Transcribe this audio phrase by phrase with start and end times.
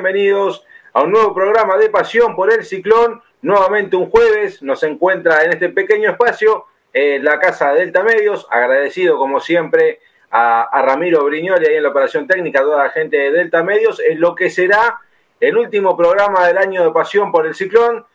[0.00, 3.20] Bienvenidos a un nuevo programa de Pasión por el Ciclón.
[3.42, 8.46] Nuevamente un jueves nos encuentra en este pequeño espacio en la casa de Delta Medios.
[8.48, 9.98] Agradecido como siempre
[10.30, 13.98] a, Ramiro Briñoli ahí en la operación técnica, a toda la gente de Delta Medios,
[13.98, 15.00] en lo que será
[15.40, 18.06] el último programa del año de Pasión por el Ciclón.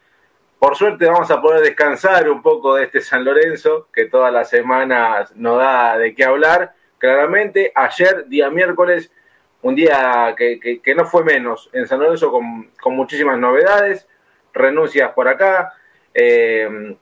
[0.58, 4.50] Por suerte vamos a poder descansar un poco de este San Lorenzo, que todas las
[4.50, 6.76] semanas nos da de qué hablar.
[6.98, 9.12] Claramente, ayer, día miércoles,
[9.64, 14.08] un día que, no fue menos en San Lorenzo con, muchísimas novedades,
[14.54, 15.74] renuncias por acá,
[16.14, 16.96] eh,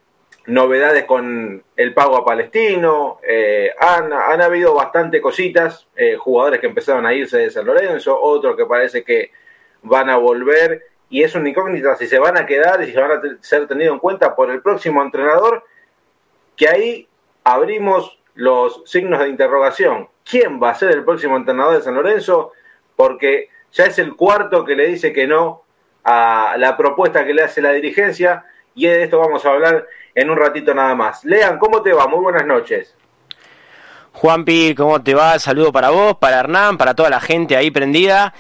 [0.45, 6.67] novedades con el pago a Palestino, eh, han, han, habido bastante cositas, eh, jugadores que
[6.67, 9.31] empezaron a irse de San Lorenzo, otros que parece que
[9.81, 13.11] van a volver, y es una incógnita si se van a quedar y si van
[13.11, 15.63] a ser tenidos en cuenta por el próximo entrenador,
[16.55, 17.07] que ahí
[17.43, 20.07] abrimos los signos de interrogación.
[20.23, 22.53] ¿Quién va a ser el próximo entrenador de San Lorenzo?
[22.95, 25.63] Porque ya es el cuarto que le dice que no
[26.03, 30.29] a la propuesta que le hace la dirigencia y de esto vamos a hablar en
[30.29, 31.23] un ratito nada más.
[31.23, 32.07] Lean, ¿cómo te va?
[32.07, 32.95] Muy buenas noches.
[34.13, 35.39] Juanpi, ¿cómo te va?
[35.39, 38.33] Saludo para vos, para Hernán, para toda la gente ahí prendida.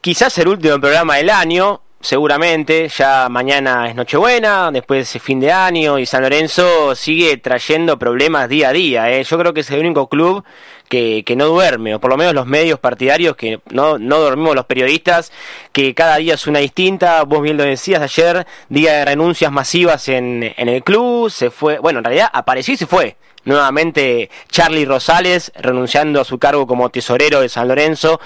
[0.00, 5.50] Quizás el último programa del año, seguramente, ya mañana es Nochebuena, después es fin de
[5.50, 9.10] año y San Lorenzo sigue trayendo problemas día a día.
[9.10, 9.24] ¿eh?
[9.24, 10.44] Yo creo que es el único club
[10.88, 14.66] que, no duerme, o por lo menos los medios partidarios, que no, no dormimos los
[14.66, 15.32] periodistas,
[15.72, 17.24] que cada día es una distinta.
[17.24, 21.78] Vos bien lo decías ayer, día de renuncias masivas en, en el club, se fue,
[21.78, 26.90] bueno, en realidad apareció y se fue nuevamente Charlie Rosales renunciando a su cargo como
[26.90, 28.20] tesorero de San Lorenzo,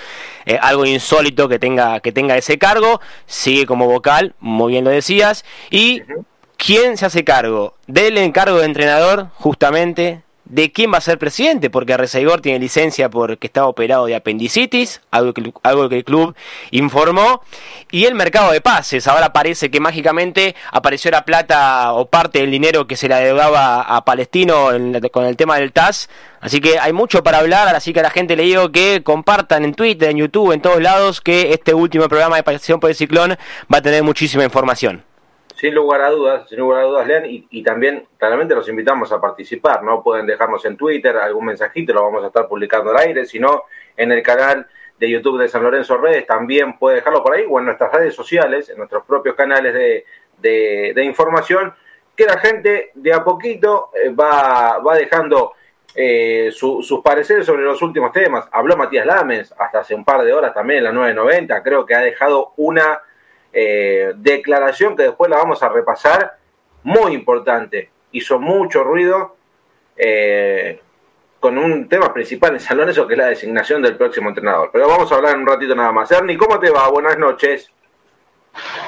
[0.47, 4.91] eh, algo insólito que tenga, que tenga ese cargo, sigue como vocal, muy bien lo
[4.91, 6.03] decías, y
[6.57, 7.75] ¿quién se hace cargo?
[7.87, 13.11] Del encargo de entrenador, justamente, de quién va a ser presidente, porque Rezaigor tiene licencia
[13.11, 16.35] porque estaba operado de apendicitis, algo que, algo que el club
[16.71, 17.43] informó,
[17.91, 22.51] y el mercado de pases, ahora parece que mágicamente apareció la plata o parte del
[22.51, 24.69] dinero que se le adeudaba a Palestino
[25.13, 26.09] con el tema del TAS,
[26.41, 29.65] así que hay mucho para hablar, así que a la gente le digo que compartan
[29.65, 32.97] en Twitter, en YouTube, en todos lados, que este último programa de Pasión por el
[32.97, 33.37] Ciclón
[33.73, 35.08] va a tener muchísima información
[35.59, 39.21] sin lugar a dudas, sin lugar a dudas, Lean, y, también claramente los invitamos a
[39.21, 40.05] participar, ¿no?
[40.05, 43.65] Pueden dejarnos en Twitter algún mensajito, lo vamos a estar publicando al aire, si no,
[43.97, 44.69] en el canal
[45.01, 48.15] de YouTube de San Lorenzo Redes también puede dejarlo por ahí, o en nuestras redes
[48.15, 49.75] sociales, en nuestros propios canales
[50.39, 51.75] de, información,
[52.15, 55.55] que la gente de a poquito eh, va, va dejando
[55.97, 58.49] eh, sus pareceres sobre los últimos temas.
[58.53, 61.97] Habló Matías Lames hasta hace un par de horas también en la 990, creo que
[61.97, 63.01] ha dejado una
[63.61, 66.39] eh, declaración que después la vamos a repasar,
[66.85, 67.91] muy importante.
[68.13, 69.35] Hizo mucho ruido
[69.97, 70.81] eh,
[71.41, 74.71] con un tema principal en San Lorenzo, que es la designación del próximo entrenador.
[74.73, 76.09] Pero vamos a hablar en un ratito nada más.
[76.13, 76.89] Ernie, ¿cómo te va?
[76.89, 77.69] Buenas noches.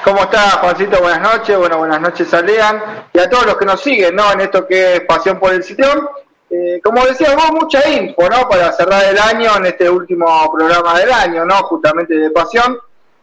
[0.05, 1.01] ¿Cómo estás, Juancito?
[1.01, 1.57] Buenas noches.
[1.57, 2.81] Bueno, buenas noches a Lean
[3.11, 4.31] y a todos los que nos siguen, ¿no?
[4.31, 6.07] En esto que es Pasión por el Ciclón.
[6.49, 8.47] Eh, como decía vos, mucha info, ¿no?
[8.47, 11.55] Para cerrar el año en este último programa del año, ¿no?
[11.63, 12.77] Justamente de Pasión.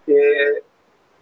[0.06, 0.62] Eh,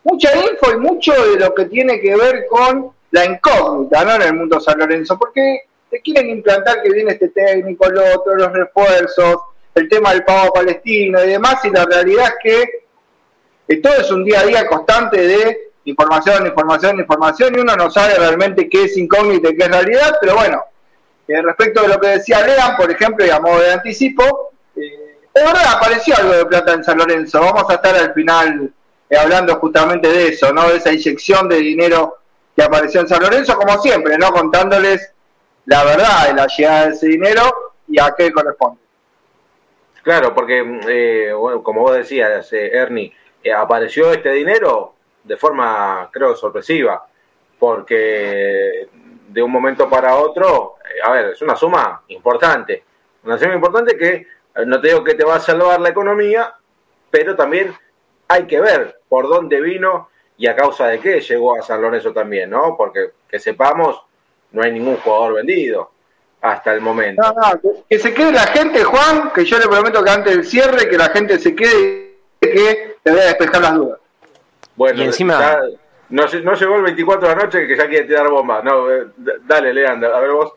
[0.06, 4.14] mucha info y mucho de lo que tiene que ver con la incógnita, ¿no?
[4.14, 8.36] En el mundo San Lorenzo, porque te quieren implantar que viene este técnico, el otro,
[8.36, 9.36] los refuerzos,
[9.74, 12.86] el tema del pago palestino y demás, y la realidad es
[13.66, 17.90] que todo es un día a día constante de información, información, información, y uno no
[17.90, 20.64] sabe realmente qué es incógnita y qué es realidad, pero bueno,
[21.26, 25.18] eh, respecto de lo que decía Lean, por ejemplo, y a modo de anticipo, eh,
[25.34, 28.72] verdad apareció algo de plata en San Lorenzo, vamos a estar al final
[29.08, 30.68] eh, hablando justamente de eso, ¿no?
[30.68, 32.18] De esa inyección de dinero
[32.54, 34.30] que apareció en San Lorenzo, como siempre, ¿no?
[34.32, 35.12] Contándoles
[35.66, 37.42] la verdad de la llegada de ese dinero
[37.88, 38.80] y a qué corresponde.
[40.02, 41.32] Claro, porque, eh,
[41.62, 43.12] como vos decías, eh, Ernie,
[43.56, 47.06] apareció este dinero de forma, creo, sorpresiva,
[47.58, 48.88] porque
[49.28, 52.84] de un momento para otro, a ver, es una suma importante,
[53.24, 54.26] una suma importante que
[54.66, 56.54] no te digo que te va a salvar la economía,
[57.10, 57.74] pero también
[58.28, 60.08] hay que ver por dónde vino
[60.38, 62.76] y a causa de qué llegó a San Lorenzo también, ¿no?
[62.76, 64.02] Porque que sepamos,
[64.52, 65.90] no hay ningún jugador vendido
[66.40, 67.22] hasta el momento.
[67.22, 70.44] No, no, que, se quede la gente, Juan, que yo le prometo que antes del
[70.44, 73.98] cierre, que la gente se quede que te voy a despejar las dudas.
[74.76, 75.58] Bueno, y encima...
[76.10, 78.62] no, no llegó el 24 de la noche que ya quiere tirar bombas.
[78.62, 79.06] No, eh,
[79.46, 80.52] dale, Leandro, a ver vos.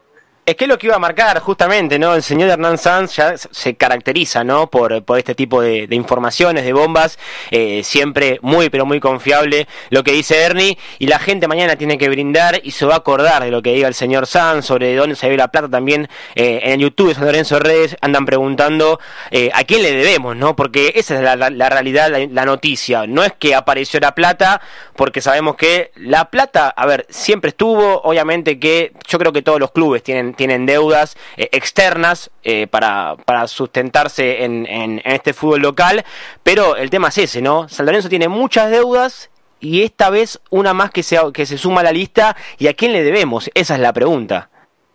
[0.49, 2.15] Es que es lo que iba a marcar justamente, ¿no?
[2.15, 4.67] El señor Hernán Sanz ya se caracteriza, ¿no?
[4.67, 7.19] Por, por este tipo de, informaciones, de bombas,
[7.51, 11.99] eh, siempre muy, pero muy confiable lo que dice Ernie, y la gente mañana tiene
[11.99, 14.95] que brindar y se va a acordar de lo que diga el señor Sanz, sobre
[14.95, 18.25] dónde se ve la plata también eh, en el YouTube de San Lorenzo Redes, andan
[18.25, 18.99] preguntando
[19.29, 20.55] eh, a quién le debemos, ¿no?
[20.55, 24.61] Porque esa es la, realidad, la, la noticia, no es que apareció la plata,
[24.95, 29.59] porque sabemos que la plata, a ver, siempre estuvo, obviamente que yo creo que todos
[29.59, 35.61] los clubes tienen tienen deudas eh, externas eh, para, para, sustentarse en, en, este fútbol
[35.61, 36.05] local,
[36.43, 37.67] pero el tema es ese, ¿no?
[37.67, 41.83] San tiene muchas deudas y esta vez una más que se, que se suma a
[41.83, 44.49] la lista y a quién le debemos, esa es la pregunta.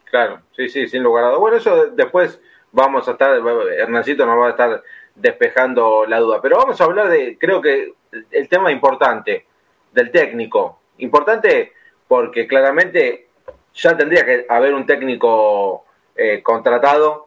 [0.06, 1.40] Claro, sí, sí, sin lugar a dudas.
[1.40, 2.40] Bueno, eso después
[2.72, 3.38] vamos a estar,
[3.76, 4.82] Hernancito nos va a estar
[5.14, 7.92] despejando la duda, pero vamos a hablar de, creo que
[8.30, 9.44] el tema importante
[9.92, 11.74] del técnico, importante
[12.08, 13.28] porque claramente
[13.74, 15.84] ya tendría que haber un técnico
[16.14, 17.26] eh, contratado,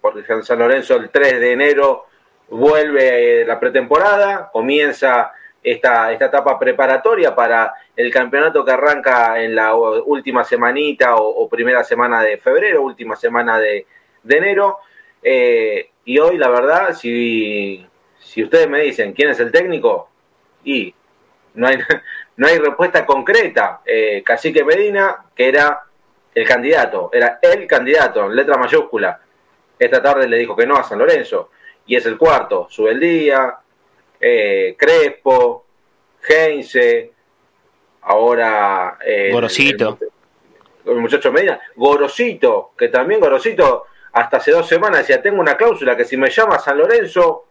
[0.00, 2.06] porque San Lorenzo el 3 de enero
[2.48, 5.32] vuelve eh, la pretemporada, comienza
[5.62, 11.84] esta, esta etapa preparatoria para el campeonato que arranca en la última semanita o, primera
[11.84, 13.86] semana de febrero, última semana de,
[14.28, 14.78] enero.
[15.22, 17.86] Eh, y hoy, la verdad, si,
[18.18, 20.08] si ustedes me dicen quién es el técnico,
[20.64, 20.94] y
[21.54, 21.78] no hay,
[22.40, 23.82] no hay respuesta concreta.
[23.84, 25.82] Eh, Cacique Medina, que era
[26.34, 29.20] el candidato, era el candidato, en letra mayúscula.
[29.78, 31.50] Esta tarde le dijo que no a San Lorenzo.
[31.84, 32.66] Y es el cuarto.
[32.70, 33.58] Sube el día,
[34.18, 35.66] eh, Crespo,
[36.26, 37.12] Heinze,
[38.00, 38.96] ahora...
[39.04, 39.98] Eh, Gorosito.
[40.86, 41.60] El, muchacho Medina.
[41.76, 46.30] Gorosito, que también Gorosito hasta hace dos semanas decía, tengo una cláusula que si me
[46.30, 47.44] llama San Lorenzo,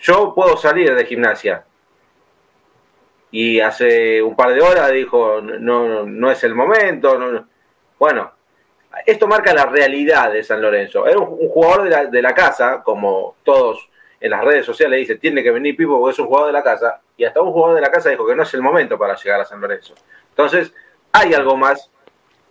[0.00, 1.64] yo puedo salir de gimnasia
[3.30, 7.18] y hace un par de horas dijo no, no es el momento.
[7.18, 7.46] No,
[7.98, 8.32] Bueno,
[9.06, 11.06] esto marca la realidad de San Lorenzo.
[11.06, 13.88] Era un, jugador de la, de la, casa, como todos
[14.20, 16.62] en las redes sociales dicen, tiene que venir Pipo porque es un jugador de la
[16.62, 19.16] casa, y hasta un jugador de la casa dijo que no es el momento para
[19.16, 19.94] llegar a San Lorenzo.
[20.28, 20.74] Entonces,
[21.12, 21.90] hay algo más,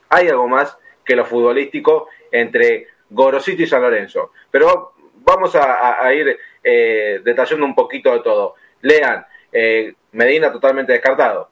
[0.10, 4.32] hay algo más que lo futbolístico entre Gorosito y San Lorenzo.
[4.50, 8.56] Pero vamos a, ir eh, detallando un poquito de todo.
[8.82, 11.50] Lean, eh, Medina totalmente descartado.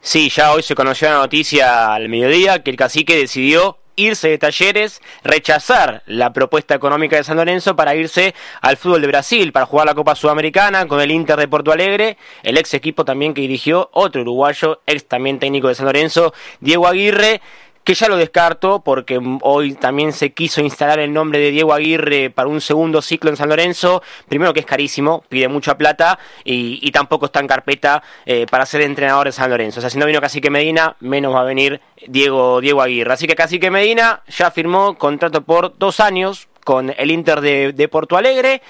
[0.00, 4.38] Sí, ya hoy se conoció la noticia al mediodía que el cacique decidió irse de
[4.38, 9.66] talleres, rechazar la propuesta económica de San Lorenzo para irse al fútbol de Brasil, para
[9.66, 13.40] jugar la Copa Sudamericana con el Inter de Porto Alegre, el ex equipo también que
[13.40, 17.40] dirigió otro uruguayo, ex también técnico de San Lorenzo, Diego Aguirre,
[17.86, 22.30] que ya lo descarto porque hoy también se quiso instalar el nombre de Diego Aguirre
[22.30, 24.02] para un segundo ciclo en San Lorenzo.
[24.28, 28.80] Primero que es carísimo, pide mucha plata y, tampoco está en carpeta eh, para ser
[28.80, 29.78] entrenador de San Lorenzo.
[29.78, 33.12] O sea, si no vino Cacique Medina, menos va a venir Diego, Diego Aguirre.
[33.12, 37.86] Así que Cacique Medina ya firmó contrato por dos años con el Inter de, de
[37.86, 38.62] Porto Alegre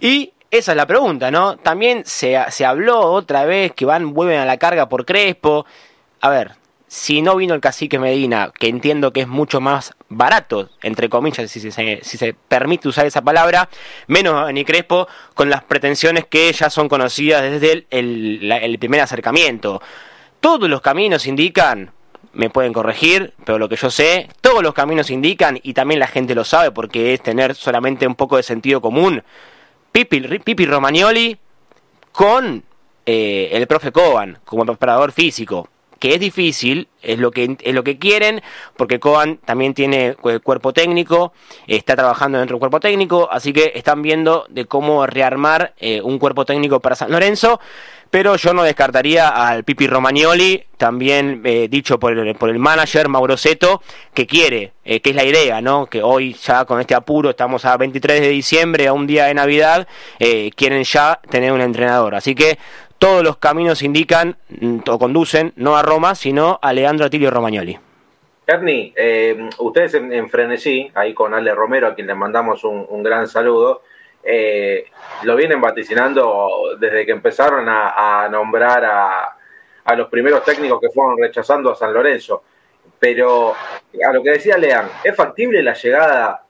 [0.00, 1.58] y esa es la pregunta, ¿no?
[1.58, 5.66] También se, se habló otra vez que van, vuelven a la carga por Crespo.
[6.22, 6.61] A ver,
[6.92, 11.50] si no vino el cacique Medina, que entiendo que es mucho más barato, entre comillas,
[11.50, 13.70] si se, permite usar esa palabra,
[14.08, 19.80] menos ni Crespo, con las pretensiones que ya son conocidas desde el, primer acercamiento.
[20.40, 21.92] Todos los caminos indican,
[22.34, 26.08] me pueden corregir, pero lo que yo sé, todos los caminos indican, y también la
[26.08, 29.22] gente lo sabe porque es tener solamente un poco de sentido común,
[29.92, 31.38] Pipi, Pipi Romagnoli
[32.12, 32.62] con
[33.06, 35.70] eh, el profe Coban como preparador físico
[36.02, 38.42] que es difícil, es lo que, es lo que quieren,
[38.76, 41.32] porque Coan también tiene cuerpo técnico,
[41.68, 46.18] está trabajando dentro del cuerpo técnico, así que están viendo de cómo rearmar eh, un
[46.18, 47.60] cuerpo técnico para San Lorenzo,
[48.10, 53.08] pero yo no descartaría al Pipi Romagnoli, también eh, dicho por el, por el manager
[53.08, 53.80] Mauro Seto,
[54.12, 55.86] que quiere, eh, que es la idea, ¿no?
[55.86, 59.34] Que hoy ya con este apuro, estamos a 23 de diciembre, a un día de
[59.34, 59.86] Navidad,
[60.56, 62.16] quieren ya tener un entrenador.
[62.16, 62.58] Así que
[63.02, 67.76] todos los caminos indican mm, o conducen no a Roma, sino a Leandro Atilio Romagnoli.
[68.46, 73.26] Ernie, eh, ustedes en, Frenesí, ahí con Ale Romero, a quien le mandamos un, gran
[73.26, 73.82] saludo,
[74.22, 74.84] eh,
[75.24, 79.36] lo vienen vaticinando desde que empezaron a, nombrar a,
[79.82, 82.44] a, los primeros técnicos que fueron rechazando a San Lorenzo.
[83.00, 86.44] Pero a lo que decía Lean, ¿es factible la llegada,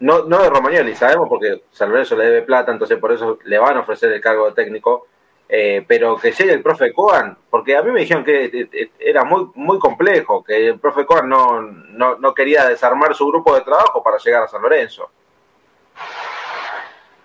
[0.00, 3.58] no, no de Romagnoli, sabemos porque San Lorenzo le debe plata, entonces por eso le
[3.58, 5.06] van a ofrecer el cargo de técnico,
[5.48, 9.48] eh, pero que llegue el profe Coan, porque a mí me dijeron que era muy
[9.54, 14.18] muy complejo, que el profe Coan no, no, quería desarmar su grupo de trabajo para
[14.18, 15.08] llegar a San Lorenzo.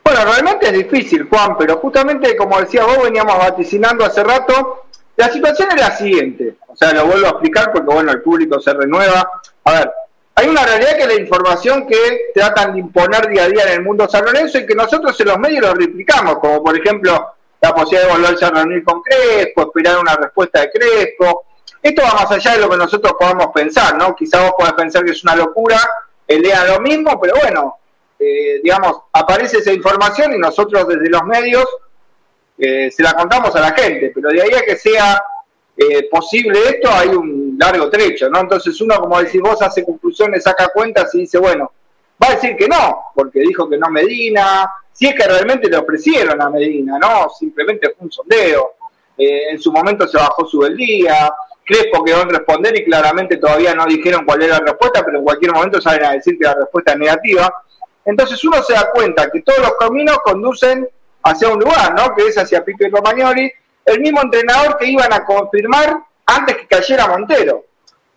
[0.04, 4.86] Bueno, realmente es difícil, Juan, pero justamente como decía vos, veníamos vaticinando hace rato,
[5.16, 8.60] la situación es la siguiente, o sea, lo vuelvo a explicar porque bueno, el público
[8.60, 9.42] se renueva.
[9.64, 9.92] A ver,
[10.36, 13.74] hay una realidad que es la información que tratan de imponer día a día en
[13.80, 17.34] el mundo San Lorenzo y que nosotros en los medios lo replicamos, como por ejemplo
[17.62, 21.46] la posibilidad de volverse a reunir con Crespo, esperar una respuesta de Crespo.
[21.82, 24.16] Esto va más allá de lo que nosotros podamos pensar, ¿no?
[24.16, 25.80] Quizá vos podés pensar que es una locura,
[26.28, 27.78] lean lo mismo, pero bueno,
[28.20, 31.66] eh, digamos, aparece esa información y nosotros desde los medios
[32.58, 35.22] eh, se la contamos a la gente, pero de ahí a que sea
[35.76, 38.40] eh, posible esto hay un largo trecho, ¿no?
[38.40, 41.72] Entonces uno, como decís vos, hace conclusiones, saca cuentas y dice, bueno,
[42.22, 45.78] va a decir que no, porque dijo que no Medina, si es que realmente le
[45.78, 47.30] ofrecieron a Medina, ¿no?
[47.30, 48.74] Simplemente fue un sondeo,
[49.18, 51.32] eh, en su momento se bajó su día,
[51.64, 55.24] Crespo quedó en responder y claramente todavía no dijeron cuál era la respuesta, pero en
[55.24, 57.54] cualquier momento salen a decir que la respuesta es negativa.
[58.04, 60.90] Entonces uno se da cuenta que todos los caminos conducen
[61.24, 62.16] hacia un lugar, ¿no?
[62.16, 63.52] Que es hacia Pico y Romagnoli,
[63.86, 67.66] el mismo entrenador que iban a confirmar antes que cayera Montero.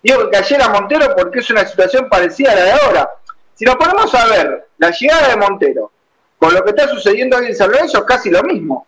[0.02, 3.10] Digo que cayera Montero porque es una situación parecida a la de ahora.
[3.54, 5.92] Si nos ponemos a ver la llegada de Montero
[6.44, 8.86] con lo que está sucediendo hoy en San Lorenzo es casi lo mismo.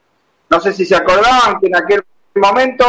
[0.51, 2.03] No sé si se acordaban que en aquel
[2.35, 2.85] momento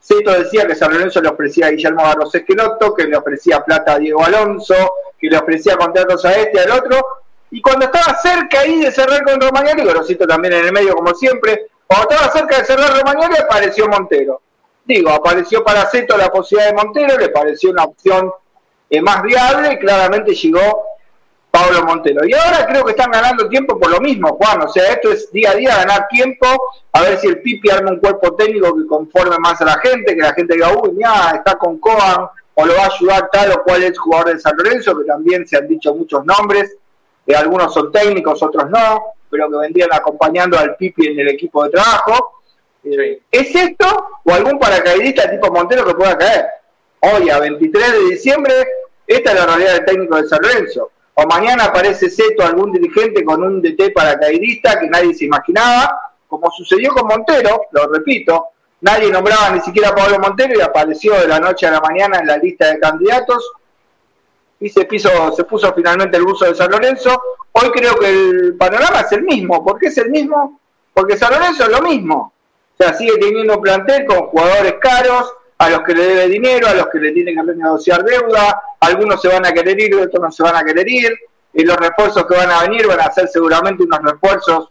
[0.00, 3.92] Seto decía que San Lorenzo le ofrecía a Guillermo Barros Esqueloto, que le ofrecía plata
[3.92, 4.74] a Diego Alonso,
[5.16, 7.00] que le ofrecía contratos a este al otro,
[7.52, 11.14] y cuando estaba cerca ahí de cerrar con Romagnoli, Gorosito también en el medio como
[11.14, 14.40] siempre, cuando estaba cerca de cerrar Romagnoli apareció Montero.
[14.84, 18.32] Digo, apareció para Ceto la posibilidad de Montero, le pareció una opción
[18.90, 20.97] eh, más viable y claramente llegó
[21.50, 22.26] Pablo Montero.
[22.26, 24.62] Y ahora creo que están ganando tiempo por lo mismo, Juan.
[24.62, 26.46] O sea, esto es día a día ganar tiempo,
[26.92, 30.14] a ver si el Pipi arma un cuerpo técnico que conforme más a la gente,
[30.14, 33.52] que la gente diga, uy, mira, está con Coan, o lo va a ayudar tal
[33.52, 36.76] o cual es jugador de San Lorenzo, que también se han dicho muchos nombres
[37.34, 41.70] algunos son técnicos, otros no, pero que vendrían acompañando al Pipi en el equipo de
[41.70, 42.40] trabajo.
[42.84, 46.46] Eh, ¿Es esto o algún paracaidista tipo Montero que pueda caer?
[47.00, 48.54] Hoy, a 23 de diciembre,
[49.06, 50.90] esta es la realidad del técnico de San Lorenzo.
[51.20, 56.48] O mañana aparece Seto, algún dirigente con un DT paracaidista que nadie se imaginaba, como
[56.52, 58.50] sucedió con Montero, lo repito,
[58.82, 62.20] nadie nombraba ni siquiera a Pablo Montero y apareció de la noche a la mañana
[62.20, 63.50] en la lista de candidatos
[64.60, 67.20] y se, se puso finalmente el buzo de San Lorenzo.
[67.50, 69.64] Hoy creo que el panorama es el mismo.
[69.64, 70.60] ¿Por qué es el mismo?
[70.94, 72.32] Porque San Lorenzo es lo mismo.
[72.74, 76.68] O sea, sigue teniendo un plantel con jugadores caros, a los que le debe dinero,
[76.68, 80.22] a los que le tiene que renegociar deuda, algunos se van a querer ir, otros
[80.22, 81.12] no se van a querer ir,
[81.52, 84.68] y los refuerzos que van a venir van a ser seguramente unos refuerzos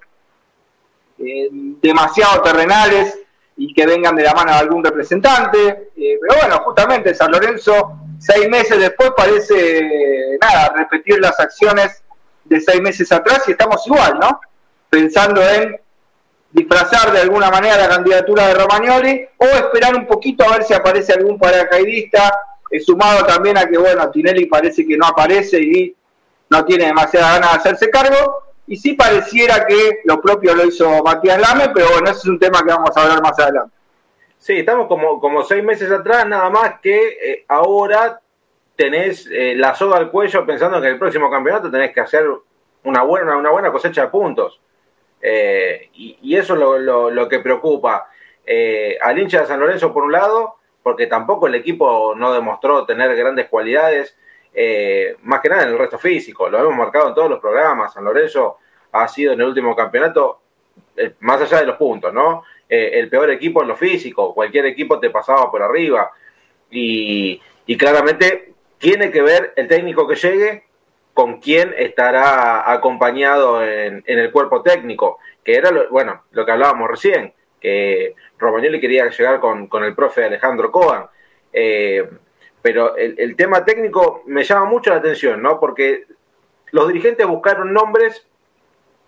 [1.19, 3.19] eh, demasiado terrenales
[3.57, 5.89] y que vengan de la mano de algún representante.
[5.97, 12.03] Eh, pero bueno, justamente San Lorenzo seis meses después parece, nada, repetir las acciones
[12.45, 14.39] de seis meses atrás y estamos igual, ¿no?
[14.89, 15.79] Pensando en
[16.57, 20.73] disfrazar de alguna manera la candidatura de Romagnoli o esperar un poquito a ver si
[20.73, 22.33] aparece algún paracaidista,
[22.71, 25.95] eh, sumado también a que, bueno, Tinelli parece que no aparece y
[26.49, 31.03] no tiene demasiada ganas de hacerse cargo, y sí pareciera que lo propio lo hizo
[31.03, 33.75] Matías Lame, pero bueno, ese es un tema que vamos a hablar más adelante.
[34.39, 38.19] Sí, estamos como, como seis meses atrás, nada más que eh, ahora
[38.75, 42.25] tenés eh, la soga al cuello pensando que en el próximo campeonato tenés que hacer
[42.83, 44.59] una buena, una buena cosecha de puntos.
[45.21, 48.09] Eh, y, eso es lo, lo, que preocupa
[49.01, 53.15] al hincha de San Lorenzo por un lado, porque tampoco el equipo no demostró tener
[53.15, 54.15] grandes cualidades,
[55.23, 56.49] más que nada en el resto físico.
[56.49, 57.93] Lo hemos marcado en todos los programas.
[57.93, 58.57] San Lorenzo
[58.91, 60.39] ha sido en el último campeonato,
[61.19, 62.43] más allá de los puntos, ¿no?
[62.69, 66.11] Eh, el peor equipo en lo físico, cualquier equipo te pasaba por arriba.
[66.69, 67.41] Y,
[67.77, 70.63] claramente tiene que ver el técnico que llegue
[71.17, 76.91] con quién estará acompañado en, el cuerpo técnico, que era, lo, bueno, lo que hablábamos
[76.91, 81.07] recién, que Romagnoli quería llegar con, el profe Alejandro Coan.
[81.51, 82.07] Eh,
[82.61, 85.59] pero el, el, tema técnico me llama mucho la atención, ¿no?
[85.59, 86.05] Porque
[86.69, 88.27] los dirigentes buscaron nombres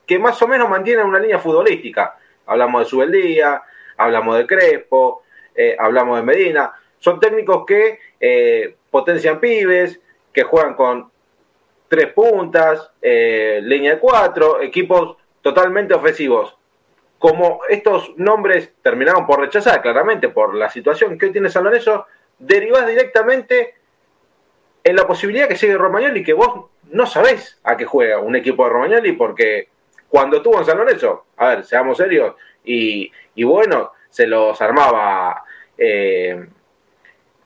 [0.08, 3.62] que más o menos mantienen una línea futbolística hablamos de Subeldía,
[3.98, 5.22] hablamos de Crespo,
[5.54, 6.74] eh, hablamos de Medina.
[6.98, 10.00] Son técnicos que eh, potencian pibes,
[10.34, 11.12] que juegan con
[11.89, 16.55] tres puntas, eh, línea de cuatro, equipos totalmente ofensivos.
[17.17, 22.05] Como estos nombres terminaron por rechazar claramente por la situación que hoy tiene San Lorenzo,
[22.38, 23.75] derivás directamente
[24.84, 28.63] en la posibilidad que llegue Romagnoli que vos no sabés a qué juega un equipo
[28.63, 29.67] de Romagnoli porque
[30.08, 33.12] cuando estuvo en San Lorenzo, a ver, seamos serios, y,
[33.43, 35.43] bueno, se los armaba
[35.77, 36.46] eh,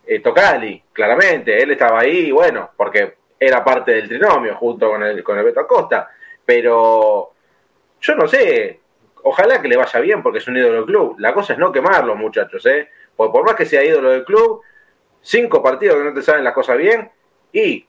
[0.05, 5.23] eh, Tocali, claramente, él estaba ahí, bueno, porque era parte del trinomio junto con el,
[5.23, 6.09] con el Beto Acosta,
[6.45, 7.33] pero
[7.99, 8.79] yo no sé,
[9.23, 11.71] ojalá que le vaya bien porque es un ídolo del club, la cosa es no
[11.71, 12.89] quemarlo muchachos, ¿eh?
[13.15, 14.61] Porque por más que sea ídolo del club,
[15.21, 17.11] cinco partidos que no te saben las cosas bien,
[17.51, 17.85] y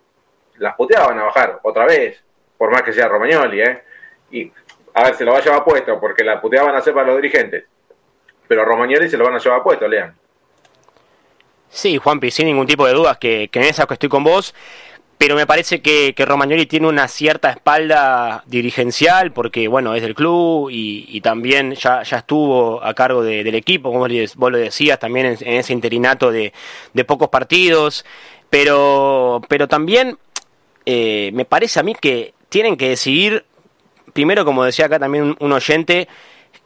[0.59, 2.23] las puteadas van a bajar otra vez,
[2.59, 3.83] por más que sea Romagnoli, ¿eh?
[4.31, 4.53] Y
[4.93, 7.07] a ver, se lo va a llevar puesto, porque las puteadas van a ser para
[7.09, 7.65] los dirigentes.
[8.47, 10.15] Pero a Romagnoli se lo van a llevar puesto, lean.
[11.69, 14.55] Sí, Juanpi, sin ningún tipo de dudas que, que en esa que estoy con vos
[15.25, 20.15] pero me parece que, que, Romagnoli tiene una cierta espalda dirigencial porque, bueno, es del
[20.15, 25.39] club y, también ya, ya, estuvo a cargo del equipo, como vos lo decías, también
[25.41, 26.53] en, ese interinato de,
[26.93, 28.05] de, pocos partidos,
[28.51, 30.19] pero, pero también
[30.85, 33.47] eh, me parece a mí que tienen que decidir,
[34.13, 36.07] primero, como decía acá también un oyente,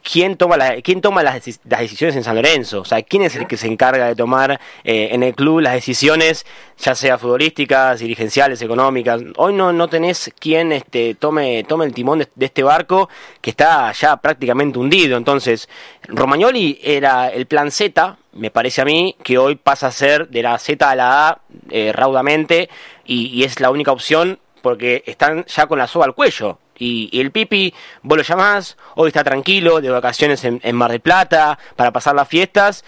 [0.03, 3.47] quién toma, la, quién toma las, decisiones en San Lorenzo, o sea, quién es el
[3.47, 6.45] que se encarga de tomar eh, en el club las decisiones,
[6.77, 9.21] ya sea futbolísticas, dirigenciales, económicas.
[9.37, 13.09] Hoy no, no tenés quien este, tome, tome el timón de, este barco
[13.41, 15.17] que está ya prácticamente hundido.
[15.17, 15.69] Entonces,
[16.07, 20.43] Romagnoli era el plan Z, me parece a mí, que hoy pasa a ser de
[20.43, 22.69] la Z a la A eh, raudamente
[23.05, 27.09] y, y es la única opción porque están ya con la soga al cuello y,
[27.19, 31.91] el Pipi, vos lo llamás, hoy está tranquilo, de vacaciones en, Mar del Plata, para
[31.91, 32.83] pasar las fiestas,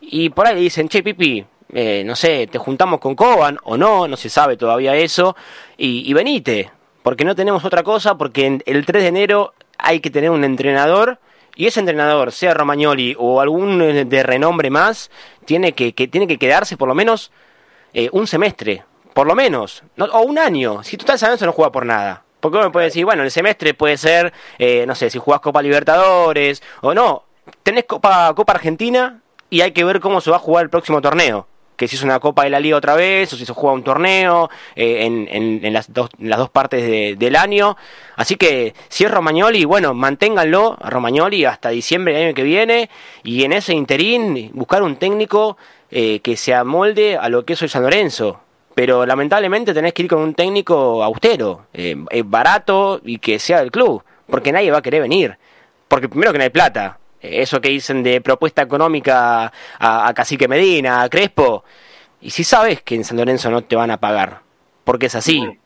[0.00, 3.76] y por ahí le dicen, che, Pipi, eh, no sé, te juntamos con Coban o
[3.76, 5.36] no, no se sabe todavía eso,
[5.76, 6.70] y, y venite,
[7.02, 11.18] porque no tenemos otra cosa, porque el 3 de enero hay que tener un entrenador,
[11.56, 15.10] y ese entrenador, sea Romagnoli o algún de renombre más,
[15.46, 17.32] tiene que, tiene que quedarse por lo menos
[17.94, 20.82] eh, un semestre, por lo menos, o un año.
[20.82, 22.25] Si tú estás eso no juega por nada.
[22.40, 25.62] Porque uno puede decir, bueno, el semestre puede ser, eh, no sé, si jugás Copa
[25.62, 27.24] Libertadores o no.
[27.62, 29.20] Tenés Copa, Copa Argentina
[29.50, 31.46] y hay que ver cómo se va a jugar el próximo torneo.
[31.76, 33.84] Que si es una Copa de la Liga otra vez, o si se juega un
[33.84, 35.28] torneo eh, en,
[35.62, 37.76] en, las, dos, las dos partes del año.
[38.16, 42.88] Así que si es Romagnoli, bueno, manténganlo a Romagnoli hasta diciembre del año que viene.
[43.24, 45.58] Y en ese interín, buscar un técnico
[45.90, 48.40] eh, que se amolde a lo que es hoy San Lorenzo
[48.76, 53.60] pero lamentablemente tenés que ir con un técnico austero, eh, eh, barato y que sea
[53.60, 55.38] del club, porque nadie va a querer venir,
[55.88, 60.46] porque primero que no hay plata, eh, eso que dicen de propuesta económica a, Cacique
[60.46, 61.64] Medina, a Crespo,
[62.20, 64.42] y si sabes que en San Lorenzo no te van a pagar,
[64.84, 65.58] porque es así,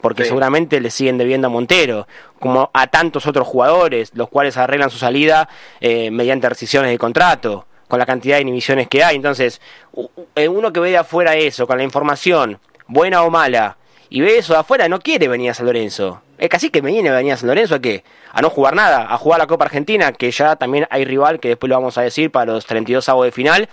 [0.00, 2.08] porque seguramente le siguen debiendo a Montero,
[2.40, 5.50] como a tantos otros jugadores, los cuales arreglan su salida
[5.82, 9.14] mediante rescisiones de contrato con la cantidad de inhibiciones que hay.
[9.14, 9.60] Entonces,
[10.34, 13.76] eh, uno que ve de afuera eso, con la información, buena o mala,
[14.10, 16.20] y ve eso de afuera, no quiere venir a San Lorenzo.
[16.36, 18.02] Es casi que me viene a venir a San Lorenzo a qué?
[18.32, 21.50] A no jugar nada, a jugar la Copa Argentina, que ya también hay rival, que
[21.50, 23.68] después lo vamos a decir para los 32 avos de final.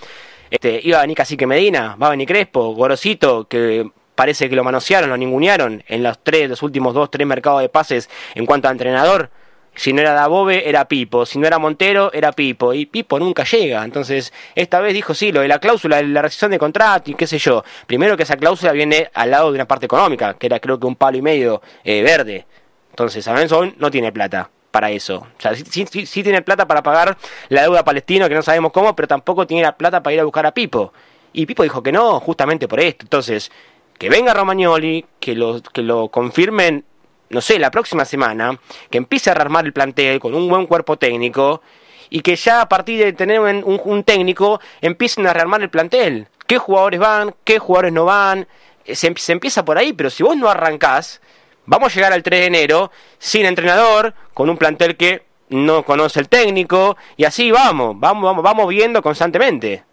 [0.52, 4.64] Este, iba a venir Cacique Medina, va a venir Crespo, Gorosito, que parece que lo
[4.64, 8.68] manosearon, lo ningunearon en los tres, los últimos dos, tres mercados de pases en cuanto
[8.68, 9.32] a entrenador.
[9.76, 11.26] Si no era Dabove, era Pipo.
[11.26, 12.74] Si no era Montero, era Pipo.
[12.74, 13.84] Y Pipo nunca llega.
[13.84, 17.16] Entonces, esta vez dijo sí, lo de la cláusula de la rescisión de contrato y
[17.16, 17.64] qué sé yo.
[17.88, 20.88] Primero que esa cláusula viene al lado de una parte económica, que era creo que
[20.88, 22.46] un palo y medio eh, verde.
[22.90, 25.28] Entonces, San no tiene plata para eso.
[25.38, 27.18] O sea, sí, tiene plata para pagar
[27.50, 30.24] la deuda palestina, que no sabemos cómo, pero tampoco tiene la plata para ir a
[30.24, 30.94] buscar a Pipo.
[31.34, 33.06] Y Pipo dijo que no, justamente por esto.
[33.06, 33.52] Entonces,
[33.98, 36.86] que venga Romagnoli, que lo, que lo confirmen
[37.32, 40.98] no sé, la próxima semana, que empiece a rearmar el plantel con un buen cuerpo
[40.98, 41.62] técnico
[42.10, 46.28] y que ya a partir de tener un, técnico empiecen a rearmar el plantel.
[46.46, 47.34] ¿Qué jugadores van?
[47.46, 48.48] ¿Qué jugadores no van?
[48.86, 51.22] Eh, se, se, empieza por ahí, pero si vos no arrancás,
[51.65, 56.20] vamos a llegar al 3 de enero sin entrenador, con un plantel que no conoce
[56.20, 59.84] el técnico, y así vamos, vamos, vamos, vamos viendo constantemente.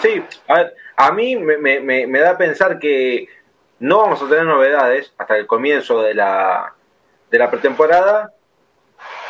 [0.00, 3.28] Sí, a, ver, a mí me, me, me da a pensar que
[3.82, 6.72] no vamos a tener novedades hasta el comienzo de la,
[7.28, 8.32] de la pretemporada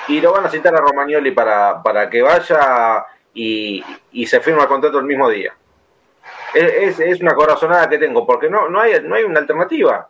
[0.09, 3.83] y lo van a citar a Romagnoli para, para que vaya y,
[4.27, 5.55] se firme el contrato el mismo día.
[6.53, 10.07] Es, es, una corazonada que tengo, porque no, no, hay, no hay una alternativa.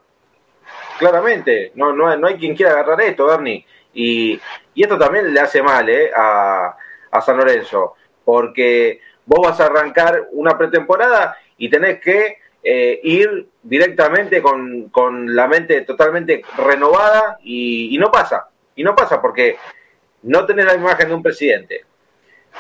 [0.99, 3.65] Claramente, no, no, no hay quien quiera agarrar esto, Bernie.
[3.95, 4.41] Y,
[4.75, 6.77] y esto también le hace mal eh, a,
[7.13, 13.49] a San Lorenzo, porque vos vas a arrancar una pretemporada y tenés que eh, ir
[13.63, 18.49] directamente con, con, la mente totalmente renovada y, no pasa.
[18.75, 19.57] Y no pasa porque
[20.23, 21.85] no tenés la imagen de un presidente,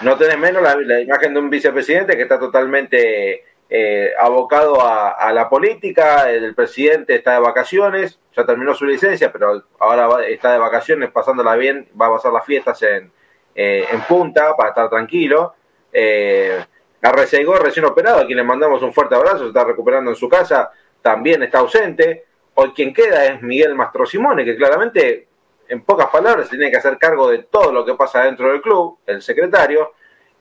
[0.02, 5.48] no tenés menos la, imagen de un vicepresidente que está totalmente eh, abocado a, la
[5.48, 11.10] política, el presidente está de vacaciones, ya terminó su licencia, pero ahora está de vacaciones,
[11.10, 13.12] pasándola bien, va a pasar las fiestas en,
[13.54, 15.54] eh, en punta para estar tranquilo.
[15.92, 16.64] Eh,
[17.02, 20.28] Arrecegó recién operado, a quien le mandamos un fuerte abrazo, se está recuperando en su
[20.28, 20.70] casa,
[21.02, 22.24] también está ausente.
[22.54, 25.26] Hoy quien queda es Miguel Mastro Simone, que claramente,
[25.68, 28.62] en pocas palabras, se tiene que hacer cargo de todo lo que pasa dentro del
[28.62, 29.92] club, el secretario,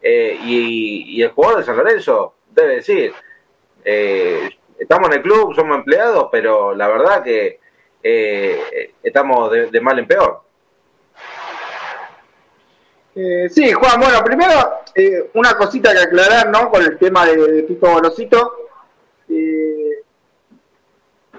[0.02, 3.13] eh, y, el jugador de San Lorenzo debe decir,
[3.86, 7.60] eh, estamos en el club, somos empleados, pero la verdad que
[8.02, 10.41] eh, estamos de, mal en peor.
[13.15, 16.69] Eh, sí, Juan, bueno, primero eh, una cosita que aclarar, ¿no?
[16.69, 18.69] Con el tema de, Pipo Golosito.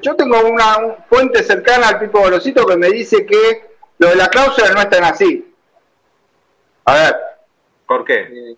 [0.03, 4.29] yo tengo una fuente cercana al Pipo Golosito que me dice que lo de la
[4.29, 5.55] cláusula no es tan así.
[6.85, 7.17] A ver.
[7.87, 8.57] ¿Por qué?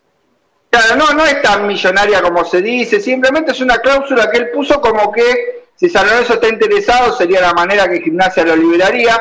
[0.71, 4.51] Claro, no, no es tan millonaria como se dice, simplemente es una cláusula que él
[4.51, 9.21] puso como que si San Lorenzo está interesado sería la manera que Gimnasia lo liberaría.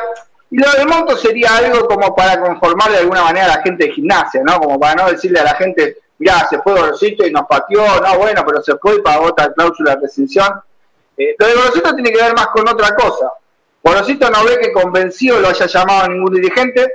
[0.54, 3.86] Y lo de monto sería algo como para conformar de alguna manera a la gente
[3.86, 4.60] de Gimnasia, ¿no?
[4.60, 8.18] Como para no decirle a la gente, mirá, se fue Gorosito y nos pateó, no,
[8.18, 10.46] bueno, pero se fue y pagó otra cláusula de rescisión.
[11.16, 13.32] Eh, lo de Gorosito tiene que ver más con otra cosa.
[13.82, 16.88] Gorosito no ve que convencido lo haya llamado ningún dirigente,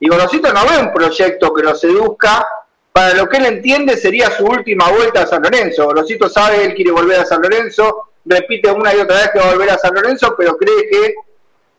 [0.00, 2.48] y Gorosito no ve un proyecto que lo seduzca
[2.90, 5.92] para lo que él entiende sería su última vuelta a San Lorenzo.
[5.92, 9.50] Rosito sabe, él quiere volver a San Lorenzo, repite una y otra vez que va
[9.50, 11.14] a volver a San Lorenzo, pero cree que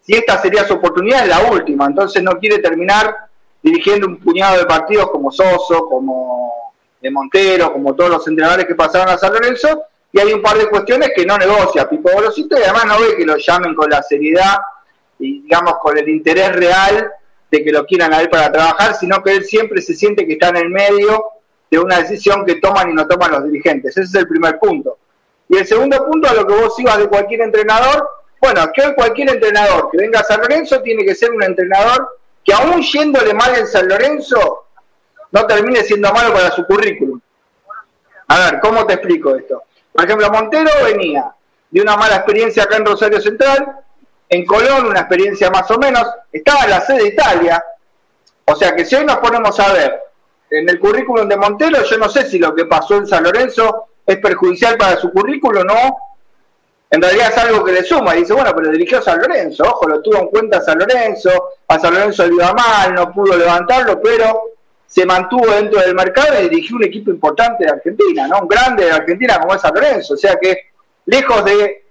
[0.08, 3.14] si esta sería su oportunidad es la última, entonces no quiere terminar
[3.62, 6.54] dirigiendo un puñado de partidos como Soso, como
[7.02, 10.58] de Montero, como todos los entrenadores que pasaron a San Lorenzo, y hay un par
[10.58, 13.90] de cuestiones que no negocia Pipo Gorosito y además no ve que lo llamen con
[13.90, 14.56] la seriedad
[15.20, 17.12] y digamos con el interés real
[17.52, 20.34] de que lo quieran a él para trabajar, sino que él siempre se siente que
[20.34, 21.22] está en el medio
[21.70, 23.98] de una decisión que toman y no toman los dirigentes.
[23.98, 24.98] Ese es el primer punto.
[25.50, 28.08] Y el segundo punto, a lo que vos ibas de cualquier entrenador,
[28.42, 32.54] bueno, que cualquier entrenador que venga a San Lorenzo tiene que ser un entrenador que
[32.54, 34.68] aún yéndole mal en San Lorenzo,
[35.32, 37.20] no termine siendo malo para su currículum.
[38.30, 39.64] A ver, ¿cómo te explico esto?
[39.92, 41.34] Por ejemplo, Montero venía
[41.70, 43.82] de una mala experiencia acá en Rosario Central,
[44.30, 47.64] en Colón una experiencia más o menos, estaba en la sede de Italia,
[48.46, 50.02] o sea que si hoy nos ponemos a ver
[50.50, 53.88] en el currículum de Montero, yo no sé si lo que pasó en San Lorenzo
[54.06, 55.98] es perjudicial para su currículum o no,
[56.90, 59.64] en realidad es algo que le suma, y dice, bueno, pero dirigió a San Lorenzo,
[59.64, 61.30] ojo, lo tuvo en cuenta San Lorenzo,
[61.68, 64.54] a San Lorenzo le iba mal, no pudo levantarlo, pero
[64.86, 68.40] se mantuvo dentro del mercado y dirigió un equipo importante de Argentina, ¿no?
[68.40, 70.58] Un grande de Argentina como es San Lorenzo, o sea que
[71.06, 71.88] lejos de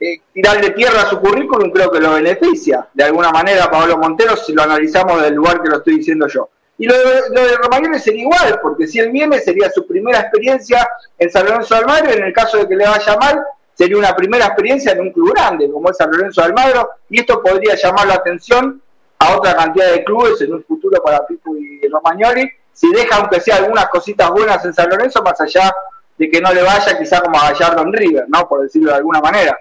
[0.00, 4.36] eh, tirarle tierra a su currículum creo que lo beneficia de alguna manera Pablo Montero
[4.36, 6.50] si lo analizamos del lugar que lo estoy diciendo yo.
[6.76, 10.20] Y lo de, lo de Romagnoli sería igual, porque si él viene sería su primera
[10.20, 10.88] experiencia
[11.18, 13.42] en San Lorenzo de Almagro, en el caso de que le vaya mal,
[13.78, 17.20] sería una primera experiencia en un club grande como es San Lorenzo de Almagro, y
[17.20, 18.82] esto podría llamar la atención
[19.20, 23.40] a otra cantidad de clubes en un futuro para Pipo y Romagnoli, si deja aunque
[23.40, 25.72] sea algunas cositas buenas en San Lorenzo, más allá
[26.16, 28.48] de que no le vaya quizá como a Gallardo en River, ¿no?
[28.48, 29.56] por decirlo de alguna manera.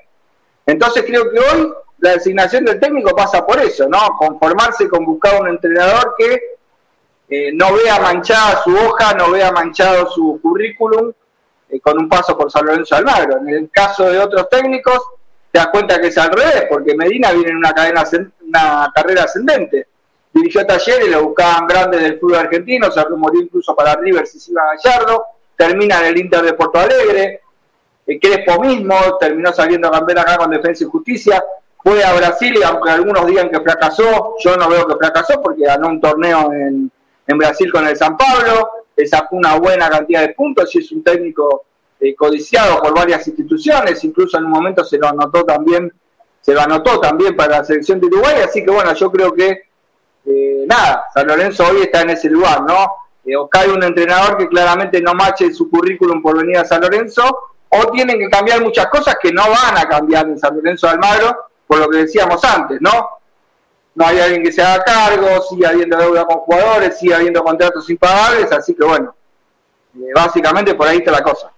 [0.65, 3.99] Entonces creo que hoy la designación del técnico pasa por eso, ¿no?
[4.17, 6.41] Conformarse con buscar un entrenador que
[7.29, 11.13] eh, no vea manchada su hoja, no vea manchado su currículum
[11.69, 13.39] eh, con un paso por San Lorenzo Almagro.
[13.39, 14.99] En el caso de otros técnicos,
[15.51, 18.03] te das cuenta que es al revés, porque Medina viene en una, cadena,
[18.47, 19.87] una carrera ascendente.
[20.33, 24.51] Dirigió talleres, lo buscaban grandes del fútbol argentino, se rumoreó incluso para River si se
[24.51, 25.25] iba a Gallardo,
[25.55, 27.41] termina en el Inter de Porto Alegre,
[28.21, 31.43] Crespo mismo terminó saliendo campeón acá con Defensa y Justicia,
[31.83, 35.63] fue a Brasil y aunque algunos digan que fracasó, yo no veo que fracasó porque
[35.63, 36.91] ganó un torneo en,
[37.37, 41.03] Brasil con el San Pablo, le sacó una buena cantidad de puntos y es un
[41.03, 41.65] técnico
[41.99, 45.93] eh, codiciado por varias instituciones, incluso en un momento se lo anotó también,
[46.41, 49.61] se lo anotó también para la selección de Uruguay, así que bueno, yo creo que
[50.25, 52.87] eh, nada, San Lorenzo hoy está en ese lugar, ¿no?
[53.23, 56.81] Eh, o cae un entrenador que claramente no mache su currículum por venir a San
[56.81, 57.23] Lorenzo,
[57.69, 60.93] o tienen que cambiar muchas cosas que no van a cambiar en San Lorenzo de
[60.93, 63.16] Almagro, por lo que decíamos antes, ¿no?
[63.97, 67.89] No hay alguien que se haga cargo, sigue habiendo deuda con jugadores, sigue habiendo contratos
[67.89, 69.15] impagables, así que bueno,
[69.95, 71.51] eh, básicamente por ahí está la cosa.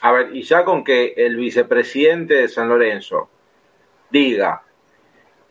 [0.00, 3.28] A ver, y ya con que el vicepresidente de San Lorenzo
[4.10, 4.60] diga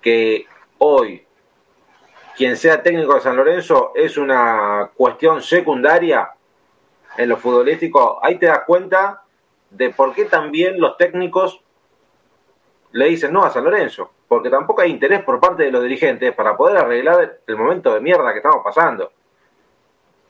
[0.01, 0.45] que
[0.79, 1.25] hoy
[2.35, 6.29] quien sea técnico de San Lorenzo es una cuestión secundaria
[7.15, 9.23] en lo futbolístico, ahí te das cuenta
[9.69, 11.61] de por qué también los técnicos
[12.91, 16.33] le dicen no a San Lorenzo, porque tampoco hay interés por parte de los dirigentes
[16.33, 19.11] para poder arreglar el momento de mierda que estamos pasando.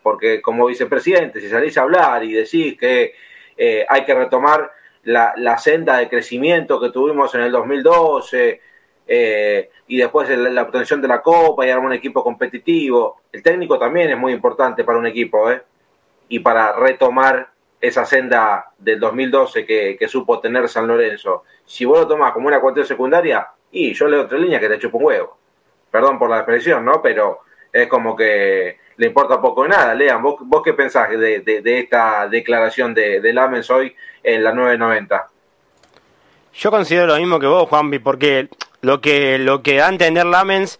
[0.03, 3.13] Porque como vicepresidente, si salís a hablar y decís que
[3.57, 4.71] eh, hay que retomar
[5.03, 8.61] la, senda de crecimiento que tuvimos en el 2012
[9.07, 13.77] eh, y después la, obtención de la Copa y armar un equipo competitivo, el técnico
[13.77, 15.61] también es muy importante para un equipo, ¿eh?
[16.27, 22.07] Y para retomar esa senda del 2012 que, supo tener San Lorenzo, si vos lo
[22.07, 25.37] tomás como una cuestión secundaria, y yo leo otra línea que te chupo un huevo.
[25.91, 27.01] Perdón por la expresión, ¿no?
[27.01, 29.93] Pero es como que le importa poco de nada.
[29.93, 34.53] Lean, ¿vos, vos qué pensás de, de, esta declaración de, de Lamens hoy en la
[34.53, 35.27] 990?
[36.53, 38.47] Yo considero lo mismo que vos, Juanpi, porque
[38.79, 40.79] lo que, lo que da a entender Lamens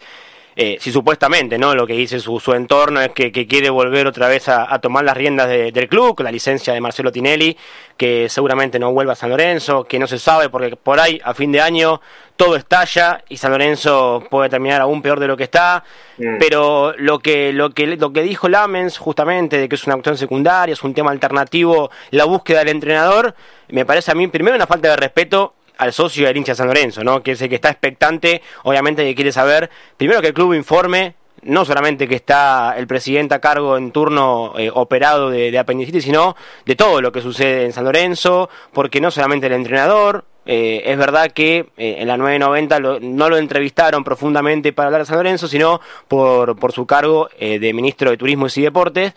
[0.58, 4.30] eh, si supuestamente no lo que dice su, su entorno es que, quiere volver otra
[4.30, 7.58] vez a, tomar las riendas del club, con la licencia de Marcelo Tinelli,
[7.98, 11.34] que seguramente no vuelva a San Lorenzo, que no se sabe porque por ahí a
[11.34, 12.00] fin de año
[12.38, 15.84] todo estalla y San Lorenzo puede terminar aún peor de lo que está,
[16.18, 16.38] mm.
[16.40, 20.18] pero lo que, lo, que, lo que dijo Lamens justamente de que es una cuestión
[20.18, 23.36] secundaria, es un tema alternativo, la búsqueda del entrenador,
[23.70, 27.04] me parece a mí primero una falta de respeto al socio del hincha San Lorenzo,
[27.04, 27.22] ¿no?
[27.22, 31.16] Que es el que está expectante, obviamente que quiere saber, primero que el club informe,
[31.46, 36.36] no solamente que está el presidente a cargo en turno eh, operado de, apendicitis, sino
[36.66, 40.98] de todo lo que sucede en San Lorenzo, porque no solamente el entrenador, eh, es
[40.98, 45.48] verdad que eh, en la 990 no lo entrevistaron profundamente para hablar de San Lorenzo,
[45.48, 49.14] sino por, por su cargo de ministro de Turismo y Deportes.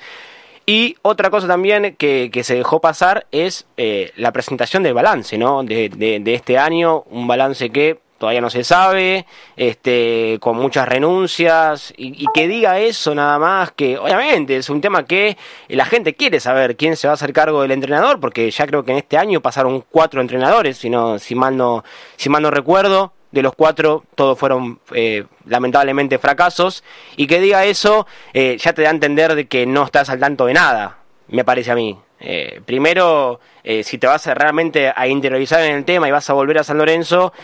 [0.69, 5.39] Y otra cosa también que, que se dejó pasar es eh, la presentación del balance,
[5.39, 5.63] ¿no?
[5.63, 9.25] De, de, este año, un balance que todavía no se sabe,
[9.57, 15.07] este, con muchas renuncias, y, que diga eso nada más, que obviamente es un tema
[15.07, 18.67] que la gente quiere saber quién se va a hacer cargo del entrenador, porque ya
[18.67, 21.83] creo que en este año pasaron cuatro entrenadores, si, no, si, mal, no,
[22.17, 26.85] si mal no recuerdo, de los cuatro todos fueron eh, lamentablemente fracasos.
[27.17, 30.19] Y que diga eso eh, ya te da a entender de que no estás al
[30.19, 31.99] tanto de nada me parece a mí.
[32.21, 33.39] Eh, primero
[33.83, 36.65] si te vas a realmente a interiorizar en el tema y vas a volver a
[36.65, 37.35] San Lorenzo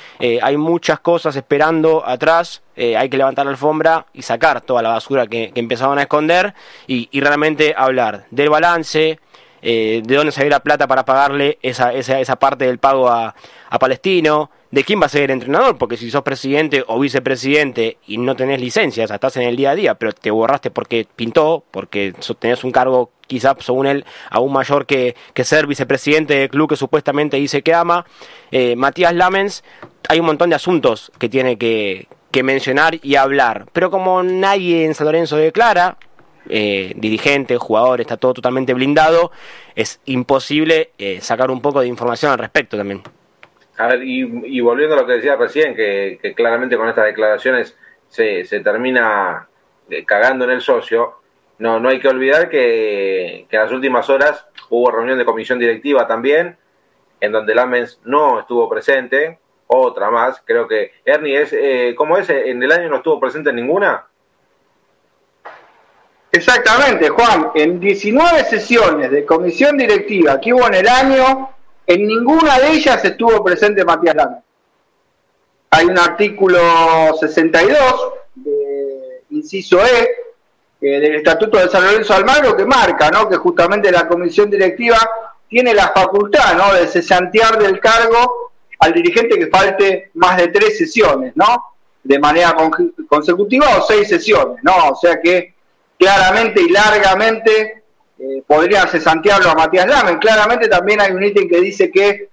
[0.41, 2.63] hay muchas cosas esperando atrás.
[2.75, 6.55] Hay que levantar la alfombra y sacar toda la basura que, empezaban a esconder
[6.87, 9.21] y, realmente hablar del balance
[9.65, 13.35] de dónde salió la plata para pagarle esa, esa, esa parte del pago a,
[13.71, 17.99] a Palestino, de quién va a ser el entrenador, porque si sos presidente o vicepresidente
[18.09, 20.73] y no tenés licencia, o sea, estás en el día a día, pero te borraste
[20.73, 26.35] porque pintó, porque tenés un cargo quizás según él aún mayor que, que ser vicepresidente
[26.35, 28.05] del club que supuestamente dice que ama,
[28.51, 29.63] eh, Matías Lamens,
[30.09, 34.85] hay un montón de asuntos que tiene que, que mencionar y hablar, pero como nadie
[34.85, 35.99] en San Lorenzo declara,
[36.49, 39.33] eh, dirigente, jugador, está todo totalmente blindado,
[39.75, 43.03] es imposible eh, sacar un poco de información al respecto también.
[43.77, 47.77] A ver, y, volviendo a lo que decía recién, que, claramente con estas declaraciones
[48.09, 49.49] se, termina
[49.91, 51.15] eh, cagando en el socio,
[51.59, 56.07] no, no hay que olvidar que, en las últimas horas hubo reunión de comisión directiva
[56.07, 56.57] también,
[57.21, 62.29] en donde Lamens no estuvo presente, otra más, creo que Ernie, es, eh, ¿cómo es?
[62.31, 64.07] ¿En el año no estuvo presente en ninguna?
[66.35, 71.51] Exactamente, Juan, en 19 sesiones de comisión directiva que hubo en el año,
[71.87, 74.41] en ninguna de ellas estuvo presente Matías Lama.
[75.71, 76.59] Hay un artículo
[77.21, 77.79] 62,
[78.35, 80.11] de, inciso E,
[80.81, 83.29] eh, del Estatuto de San Lorenzo Almagro que marca ¿no?
[83.29, 84.99] que justamente la comisión directiva
[85.49, 86.75] tiene la facultad ¿no?
[86.75, 91.77] de cesantear del cargo al dirigente que falte más de tres sesiones, ¿no?
[92.03, 92.57] De manera
[93.09, 94.89] consecutiva o seis sesiones, ¿no?
[94.91, 95.54] O sea que
[96.05, 97.85] claramente y largamente
[98.19, 100.19] eh, podrían cesantearlo a Matías Lamen.
[100.19, 102.29] Claramente también hay un ítem que dice que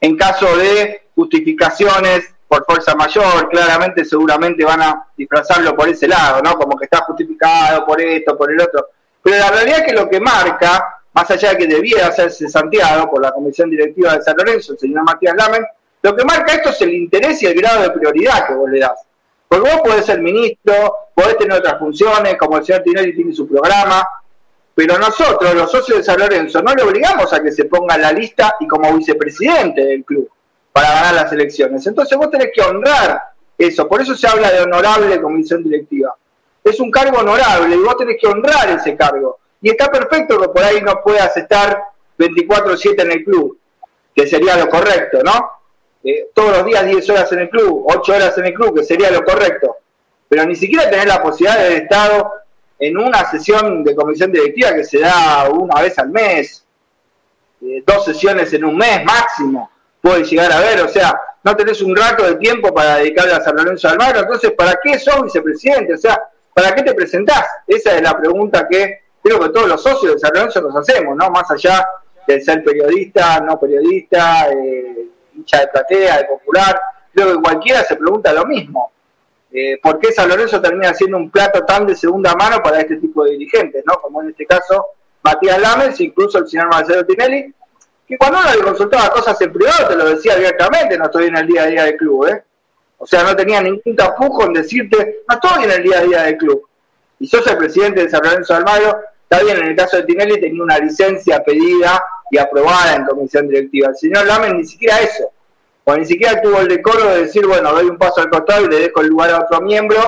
[0.00, 6.40] en caso de justificaciones por fuerza mayor, claramente seguramente van a disfrazarlo por ese lado,
[6.42, 6.56] ¿no?
[6.56, 8.88] Como que está justificado por esto, por el otro.
[9.22, 13.10] Pero la realidad es que lo que marca, más allá de que debiera ser cesanteado
[13.10, 15.64] por la Comisión Directiva de San Lorenzo, el señor Matías Lamen,
[16.02, 18.78] lo que marca esto es el interés y el grado de prioridad que vos le
[18.78, 19.00] das.
[19.48, 23.48] Porque vos podés ser ministro, podés tener otras funciones, como el señor Tinelli tiene su
[23.48, 24.06] programa,
[24.74, 28.02] pero nosotros, los socios de San Lorenzo, no le obligamos a que se ponga en
[28.02, 30.30] la lista y como vicepresidente del club
[30.70, 31.86] para ganar las elecciones.
[31.86, 33.18] Entonces vos tenés que honrar
[33.56, 33.88] eso.
[33.88, 36.14] Por eso se habla de honorable comisión directiva.
[36.62, 39.38] Es un cargo honorable y vos tenés que honrar ese cargo.
[39.62, 41.82] Y está perfecto que por ahí no puedas estar
[42.18, 43.58] 24-7 en el club,
[44.14, 45.52] que sería lo correcto, ¿no?
[46.08, 48.84] Eh, todos los días 10 horas en el club, 8 horas en el club, que
[48.84, 49.78] sería lo correcto.
[50.28, 52.32] Pero ni siquiera tener la posibilidad del Estado
[52.78, 56.64] en una sesión de comisión directiva que se da una vez al mes,
[57.60, 59.68] eh, dos sesiones en un mes máximo,
[60.00, 63.42] puede llegar a ver, o sea, no tenés un rato de tiempo para dedicarle a
[63.42, 65.94] San Lorenzo Almagro, entonces, ¿para qué sos vicepresidente?
[65.94, 66.20] O sea,
[66.54, 67.46] ¿para qué te presentás?
[67.66, 71.16] Esa es la pregunta que creo que todos los socios de San Lorenzo nos hacemos,
[71.16, 71.30] ¿no?
[71.30, 71.84] Más allá
[72.28, 75.08] de ser periodista, no periodista, eh,
[75.52, 76.80] de platea, de popular,
[77.14, 78.92] creo que cualquiera se pregunta lo mismo
[79.52, 82.96] eh, por qué San Lorenzo termina siendo un plato tan de segunda mano para este
[82.96, 83.94] tipo de dirigentes, ¿no?
[84.02, 84.86] Como en este caso
[85.22, 87.54] Matías Lames, incluso el señor Marcelo Tinelli,
[88.06, 91.36] que cuando uno le consultaba cosas en privado te lo decía abiertamente, no estoy en
[91.36, 92.44] el día a día del club, ¿eh?
[92.98, 96.22] O sea, no tenía ningún tapujo en decirte, no estoy en el día a día
[96.22, 96.68] del club.
[97.18, 100.02] y sos el presidente de San Lorenzo de Almagro, está bien, en el caso de
[100.02, 103.88] Tinelli tenía una licencia pedida y aprobada en comisión directiva.
[103.88, 105.30] El señor Lamen ni siquiera eso,
[105.88, 108.68] o ni siquiera tuvo el decoro de decir, bueno, doy un paso al costado y
[108.68, 109.98] le dejo el lugar a otro miembro,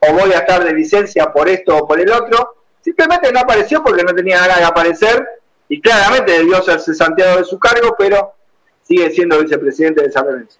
[0.00, 2.56] o voy a estar de licencia por esto o por el otro.
[2.80, 5.24] Simplemente no apareció porque no tenía ganas de aparecer
[5.68, 8.32] y claramente debió ser cesanteado de su cargo, pero
[8.82, 10.58] sigue siendo vicepresidente de San Lorenzo.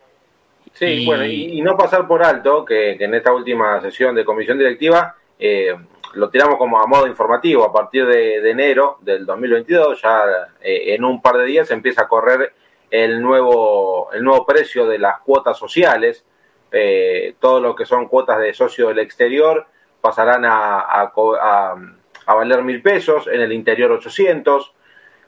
[0.73, 5.17] Sí, bueno, y, no pasar por alto que, en esta última sesión de comisión directiva
[5.37, 5.75] eh,
[6.15, 7.65] lo tiramos como a modo informativo.
[7.65, 10.23] A partir de, enero del 2022, ya
[10.61, 12.53] eh, en un par de días empieza a correr
[12.91, 16.25] el nuevo, el nuevo precio de las cuotas sociales.
[16.73, 19.67] Eh, todo lo que son cuotas de socio del exterior
[20.01, 24.73] pasarán a, a, valer mil pesos, en el interior 800.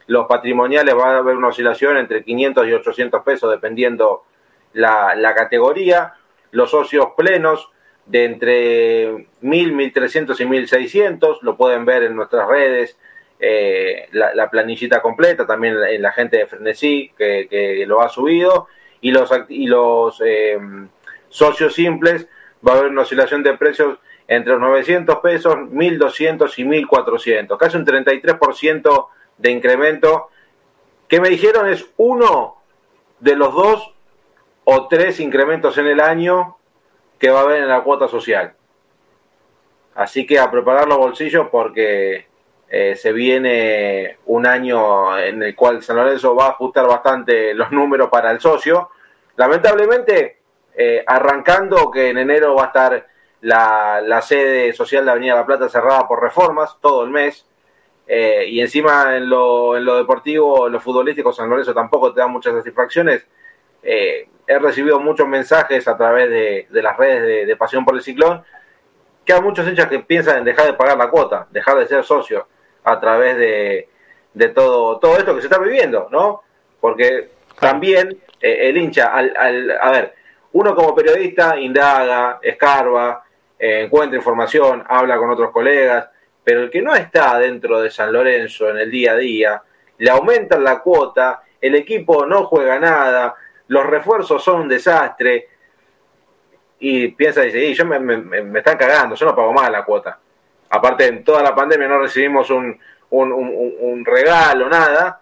[0.07, 4.25] Los patrimoniales va a haber una oscilación entre 500 y 800 pesos dependiendo
[4.73, 6.15] la, la categoría.
[6.51, 7.71] Los socios plenos
[8.07, 12.99] de entre 1000, 1300 y 1600, lo pueden ver en nuestras redes,
[13.45, 18.69] eh, la, planillita completa, también en la gente de Frenesí que, que lo ha subido,
[19.01, 20.57] y los, y los eh,
[21.29, 22.29] socios simples
[22.67, 27.77] va a haber una oscilación de precios entre los 900 pesos, 1200 y 1400, casi
[27.77, 30.29] un 33% de incremento,
[31.09, 32.59] que me dijeron es uno
[33.19, 33.93] de los dos
[34.63, 36.59] o tres incrementos en el año
[37.19, 38.55] que va a haber en la cuota social.
[39.97, 42.27] Así que a preparar los bolsillos porque
[42.75, 47.71] eh, se viene un año en el cual San Lorenzo va a ajustar bastante los
[47.71, 48.89] números para el socio.
[49.37, 50.39] Lamentablemente,
[50.75, 53.07] eh, arrancando que en enero va a estar
[53.43, 57.47] la, sede social de Avenida La Plata cerrada por reformas todo el mes.
[58.07, 62.21] Eh, y encima en lo, en lo deportivo, en lo futbolístico, San Lorenzo tampoco te
[62.21, 63.27] da muchas satisfacciones.
[63.83, 68.43] Eh, he recibido muchos mensajes a través de, las redes de, Pasión por el Ciclón,
[69.27, 72.03] que hay muchos hinchas que piensan en dejar de pagar la cuota, dejar de ser
[72.03, 72.47] socio
[72.85, 76.43] a través de, todo, todo esto que se está viviendo, ¿no?
[76.81, 80.15] Porque también eh, el hincha, al, a ver,
[80.53, 83.25] uno como periodista indaga, escarba,
[83.59, 86.09] eh, encuentra información, habla con otros colegas,
[86.45, 89.63] pero el que no está dentro de San Lorenzo en el día a día,
[89.99, 93.35] le aumentan la cuota, el equipo no juega nada,
[93.69, 95.49] los refuerzos son un desastre.
[96.81, 100.19] Y piensa, dice, y yo me, me, están cagando, yo no pago más la cuota.
[100.75, 105.21] Aparte, en toda la pandemia no recibimos un, regalo, nada.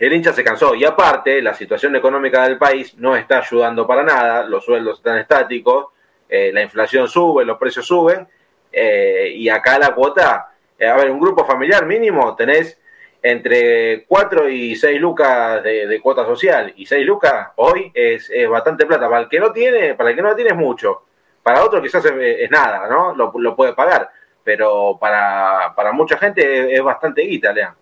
[0.00, 0.74] El hincha se cansó.
[0.74, 4.42] Y aparte, la situación económica del país no está ayudando para nada.
[4.42, 5.86] Los sueldos están estáticos,
[6.28, 8.26] eh, la inflación sube, los precios suben.
[8.72, 12.76] Eh, y acá la cuota, eh, a ver, un grupo familiar mínimo tenés
[13.22, 16.72] entre 4 y 6 lucas de, cuota social.
[16.74, 19.08] Y 6 lucas hoy es, bastante plata.
[19.08, 21.04] Para el que no tiene, para el que no tiene es mucho.
[21.44, 23.14] Para otro quizás es, nada, ¿no?
[23.14, 24.10] Lo, lo, puede pagar.
[24.44, 27.74] Pero para, para mucha gente es, bastante guita, Lean.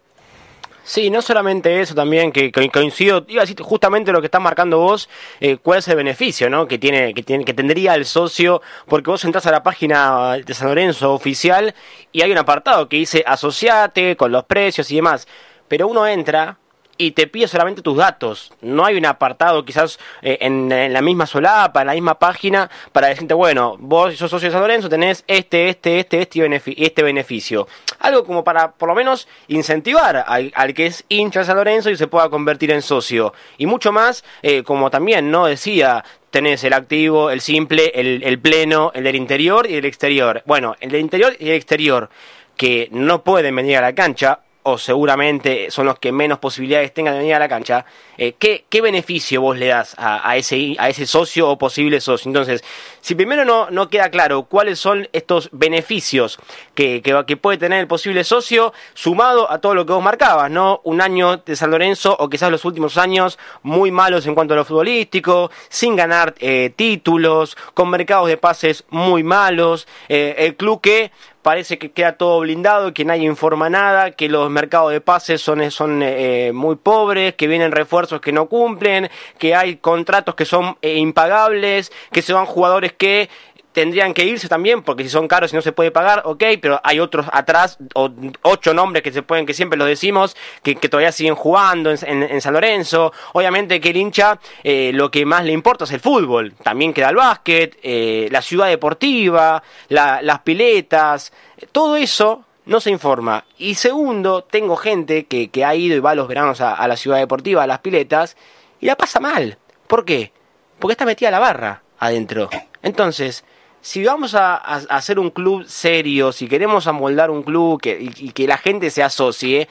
[0.85, 4.79] Sí, no solamente eso también, que, coincido, iba a decir justamente lo que estás marcando
[4.79, 5.09] vos,
[5.41, 6.67] eh, cuál es el beneficio, ¿no?
[6.67, 10.55] Que tiene, que tiene, que tendría el socio, porque vos entras a la página de
[10.55, 11.75] San Lorenzo oficial
[12.11, 15.29] y hay un apartado que dice asociate con los precios y demás,
[15.69, 16.59] pero uno entra
[17.03, 18.53] y te pide solamente tus datos.
[18.61, 23.09] No hay un apartado quizás eh, en, la misma solapa, en la misma página, para
[23.09, 27.67] decirte, bueno, vos sos socio de San Lorenzo, tenés este, este, este, este, este beneficio.
[27.99, 31.97] Algo como para, por lo menos, incentivar al, que es hincha de San Lorenzo y
[31.97, 33.35] se pueda convertir en socio.
[33.59, 35.47] Y mucho más, eh, como también, ¿no?
[35.47, 40.45] Decía, tenés el activo, el simple, el pleno, el del interior y el exterior.
[40.47, 42.11] Bueno, el del interior y el exterior,
[42.57, 47.15] que no pueden venir a la cancha, o seguramente son los que menos posibilidades tengan
[47.15, 47.85] de venir a la cancha,
[48.17, 52.29] eh, ¿qué, ¿qué, beneficio vos le das a, ese, a ese socio o posible socio?
[52.29, 52.63] Entonces,
[53.01, 56.39] si primero no, no queda claro cuáles son estos beneficios
[56.75, 60.81] que, que, puede tener el posible socio, sumado a todo lo que vos marcabas, ¿no?
[60.85, 64.57] Un año de San Lorenzo, o quizás los últimos años, muy malos en cuanto a
[64.59, 70.81] lo futbolístico, sin ganar eh, títulos, con mercados de pases muy malos, eh, el club
[70.81, 71.11] que
[71.43, 75.71] parece que queda todo blindado, que nadie informa nada, que los mercados de pases son,
[75.71, 80.77] son eh, muy pobres, que vienen refuerzos que no cumplen, que hay contratos que son
[80.83, 83.29] eh, impagables, que se van jugadores que
[83.73, 86.81] tendrían que irse también, porque si son caros y no se puede pagar, ok, pero
[86.85, 88.11] hay otros atrás, o
[88.43, 92.53] ocho nombres que se pueden, que siempre los decimos, que, todavía siguen jugando en, San
[92.53, 93.13] Lorenzo.
[93.33, 97.09] Obviamente que el hincha eh, lo que más le importa es el fútbol, también queda
[97.09, 101.33] el básquet, eh, la ciudad deportiva, las piletas,
[101.73, 103.45] todo eso no se informa.
[103.59, 106.97] Y segundo, tengo gente que, que ha ido y va los veranos a, a la
[106.97, 108.37] ciudad deportiva, a las piletas,
[108.81, 109.59] y la pasa mal.
[109.87, 110.33] ¿Por qué?
[110.79, 112.51] Porque está metida la barra adentro.
[112.83, 113.45] Entonces,
[113.83, 118.47] si vamos a, hacer un club serio, si queremos amoldar un club que, y, que
[118.47, 119.69] la gente se asocie,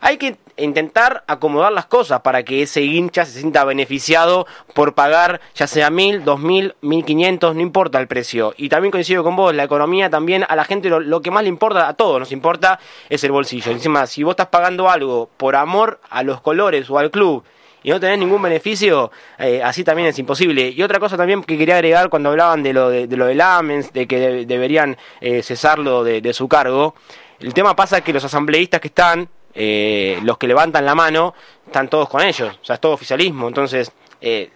[0.00, 5.40] hay que intentar acomodar las cosas para que ese hincha se sienta beneficiado por pagar
[5.56, 8.54] ya sea mil, dos mil, mil quinientos, no importa el precio.
[8.56, 11.48] Y también coincido con vos, la economía también a la gente lo, que más le
[11.48, 12.78] importa, a todos nos importa,
[13.08, 13.72] es el bolsillo.
[13.72, 17.42] Encima, si vos estás pagando algo por amor a los colores o al club,
[17.82, 20.70] y no tenés ningún beneficio, eh, así también es imposible.
[20.70, 23.92] Y otra cosa también que quería agregar cuando hablaban de lo de, lo del AMENS,
[23.92, 26.94] de que deberían eh, cesarlo de, su cargo,
[27.40, 31.34] el tema pasa que los asambleístas que están, eh, los que levantan la mano,
[31.66, 33.48] están todos con ellos, o sea, es todo oficialismo.
[33.48, 33.92] Entonces,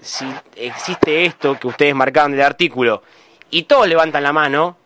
[0.00, 3.02] si existe esto que ustedes marcaban del artículo
[3.50, 4.76] y todos levantan la mano,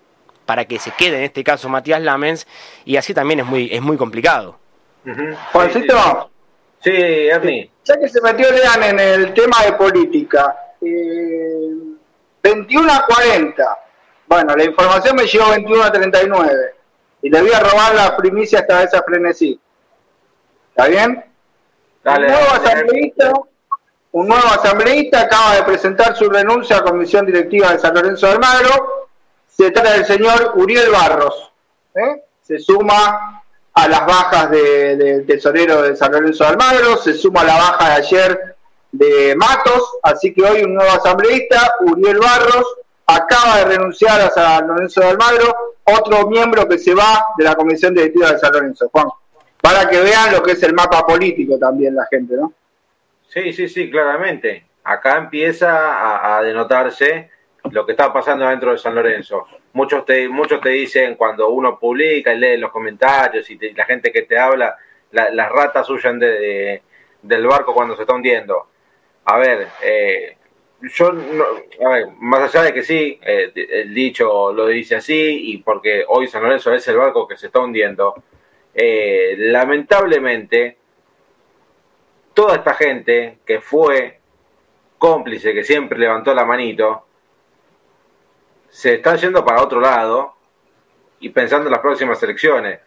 [0.44, 2.46] para que se quede en este caso Matías Lamens,
[2.84, 4.58] y así también es muy, es muy complicado.
[5.52, 6.30] Juancito,
[6.86, 7.68] Sí, Ernie.
[7.84, 11.68] Ya que se metió Lean en el tema de política, eh,
[12.40, 13.78] 21 a 40.
[14.28, 16.74] Bueno, la información me llegó 21 a 39.
[17.22, 19.60] Y le voy a robar la primicia esta vez a Frenesí.
[20.68, 21.24] ¿Está bien?
[22.04, 23.32] Dale, un, nuevo asambleísta,
[24.12, 28.28] un nuevo asambleísta acaba de presentar su renuncia a la Comisión Directiva de San Lorenzo
[28.28, 29.08] de Almagro.
[29.48, 31.52] Se trata del señor Uriel Barros.
[31.96, 32.22] ¿eh?
[32.42, 33.42] Se suma
[33.76, 37.94] a las bajas del tesorero de San Lorenzo de Almagro, se suma la baja de
[37.96, 38.56] ayer
[38.90, 44.66] de Matos, así que hoy un nuevo asambleísta, Uriel Barros, acaba de renunciar a San
[44.66, 45.54] Lorenzo de Almagro,
[45.84, 49.08] otro miembro que se va de la Comisión Directiva de San Lorenzo, Juan,
[49.60, 52.54] para que vean lo que es el mapa político también la gente, ¿no?
[53.28, 54.64] Sí, sí, sí, claramente.
[54.84, 57.30] Acá empieza a denotarse
[57.70, 59.46] lo que está pasando dentro de San Lorenzo.
[59.72, 64.12] Muchos te, muchos te dicen cuando uno publica y lee los comentarios y la gente
[64.12, 64.76] que te habla,
[65.10, 66.82] las ratas huyen de,
[67.22, 68.68] del barco cuando se está hundiendo.
[69.24, 70.36] A ver, eh,
[70.82, 75.58] yo, a ver, más allá de que sí, eh, el dicho lo dice así y
[75.58, 78.22] porque hoy San Lorenzo es el barco que se está hundiendo,
[78.74, 80.76] eh, lamentablemente
[82.34, 84.20] toda esta gente que fue
[84.98, 87.05] cómplice, que siempre levantó la manito,
[88.76, 90.34] se está yendo para otro lado
[91.18, 92.78] y pensando en las próximas elecciones.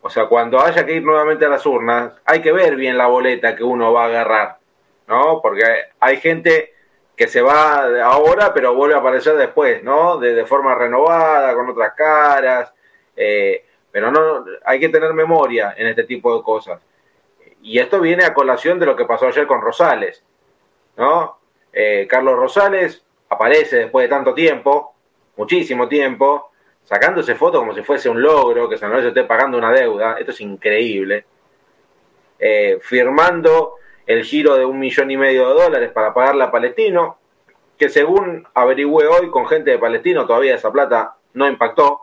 [0.00, 3.08] O sea, cuando haya que ir nuevamente a las urnas, hay que ver bien la
[3.08, 4.58] boleta que uno va a agarrar,
[5.08, 5.40] ¿no?
[5.42, 5.64] Porque
[5.98, 6.74] hay gente
[7.16, 10.16] que se va ahora, pero vuelve a aparecer después, ¿no?
[10.18, 12.72] De, forma renovada, con otras caras.
[13.16, 16.80] Eh, pero no, hay que tener memoria en este tipo de cosas.
[17.62, 20.22] Y esto viene a colación de lo que pasó ayer con Rosales,
[20.96, 21.40] ¿no?
[21.72, 24.92] Eh, Carlos Rosales aparece después de tanto tiempo,
[25.36, 26.50] muchísimo tiempo,
[26.84, 30.30] sacándose fotos como si fuese un logro, que San Lorenzo esté pagando una deuda, esto
[30.30, 31.24] es increíble,
[32.38, 33.74] eh, firmando
[34.06, 37.18] el giro de un millón y medio de dólares para pagarle a Palestino,
[37.76, 42.02] que según averigüé hoy con gente de Palestino todavía esa plata no impactó,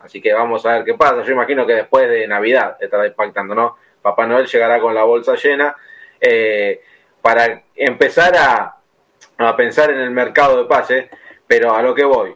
[0.00, 3.54] así que vamos a ver qué pasa, yo imagino que después de Navidad estará impactando,
[3.54, 3.76] ¿no?
[4.00, 5.76] Papá Noel llegará con la bolsa llena
[6.20, 6.80] eh,
[7.20, 8.76] para empezar a,
[9.38, 11.10] a pensar en el mercado de pase,
[11.46, 12.34] pero a lo que voy,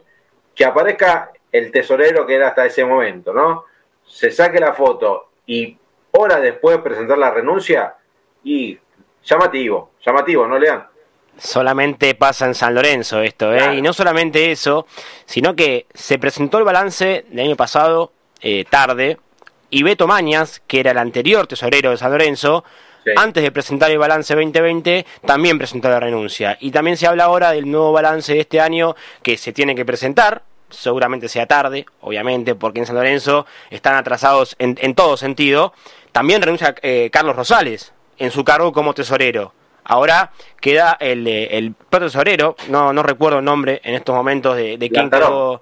[0.57, 3.65] que aparezca el tesorero que era hasta ese momento, ¿no?
[4.05, 5.77] Se saque la foto y
[6.11, 7.95] horas después presentar la renuncia
[8.43, 8.77] y
[9.23, 10.87] llamativo, llamativo, ¿no, Lean?
[11.37, 13.75] Solamente pasa en San Lorenzo esto, ¿eh?
[13.75, 14.87] Y no solamente eso,
[15.25, 19.19] sino que se presentó el balance del año pasado eh, tarde
[19.69, 22.63] y Beto Mañas, que era el anterior tesorero de San Lorenzo,
[23.15, 26.57] antes de presentar el balance 2020, también presentó la renuncia.
[26.59, 29.85] Y también se habla ahora del nuevo balance de este año que se tiene que
[29.85, 35.73] presentar, seguramente sea tarde, obviamente, porque en San Lorenzo están atrasados en, en todo sentido.
[36.11, 39.53] También renuncia eh, Carlos Rosales en su cargo como tesorero.
[39.83, 44.77] Ahora queda el, eh, el tesorero, no, no recuerdo el nombre en estos momentos de,
[44.77, 45.61] de quién quedó.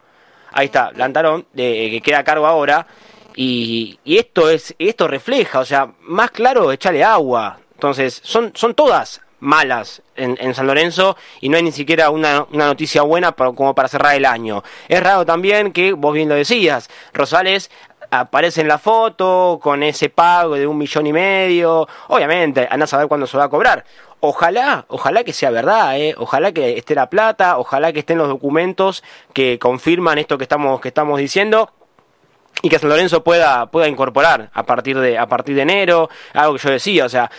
[0.51, 2.87] Ahí está, Lantarón, de, que queda a cargo ahora.
[3.35, 7.59] Y, esto es esto refleja, o sea, más claro, echarle agua.
[7.73, 13.01] Entonces, son, son todas malas en, San Lorenzo y no hay ni siquiera una, noticia
[13.01, 14.63] buena como para cerrar el año.
[14.87, 17.69] Es raro también que, vos bien lo decías, Rosales
[18.11, 21.87] aparece en la foto con ese pago de un millón y medio.
[22.07, 23.85] Obviamente, anda a saber cuándo se va a cobrar.
[24.21, 26.15] Ojalá, ojalá que sea verdad, ¿eh?
[26.17, 30.81] ojalá que esté la plata, ojalá que estén los documentos que confirman esto que estamos,
[30.81, 31.71] que estamos diciendo
[32.65, 36.55] y que San Lorenzo pueda, pueda incorporar a partir de a partir de enero, algo
[36.55, 37.29] que yo decía, o sea,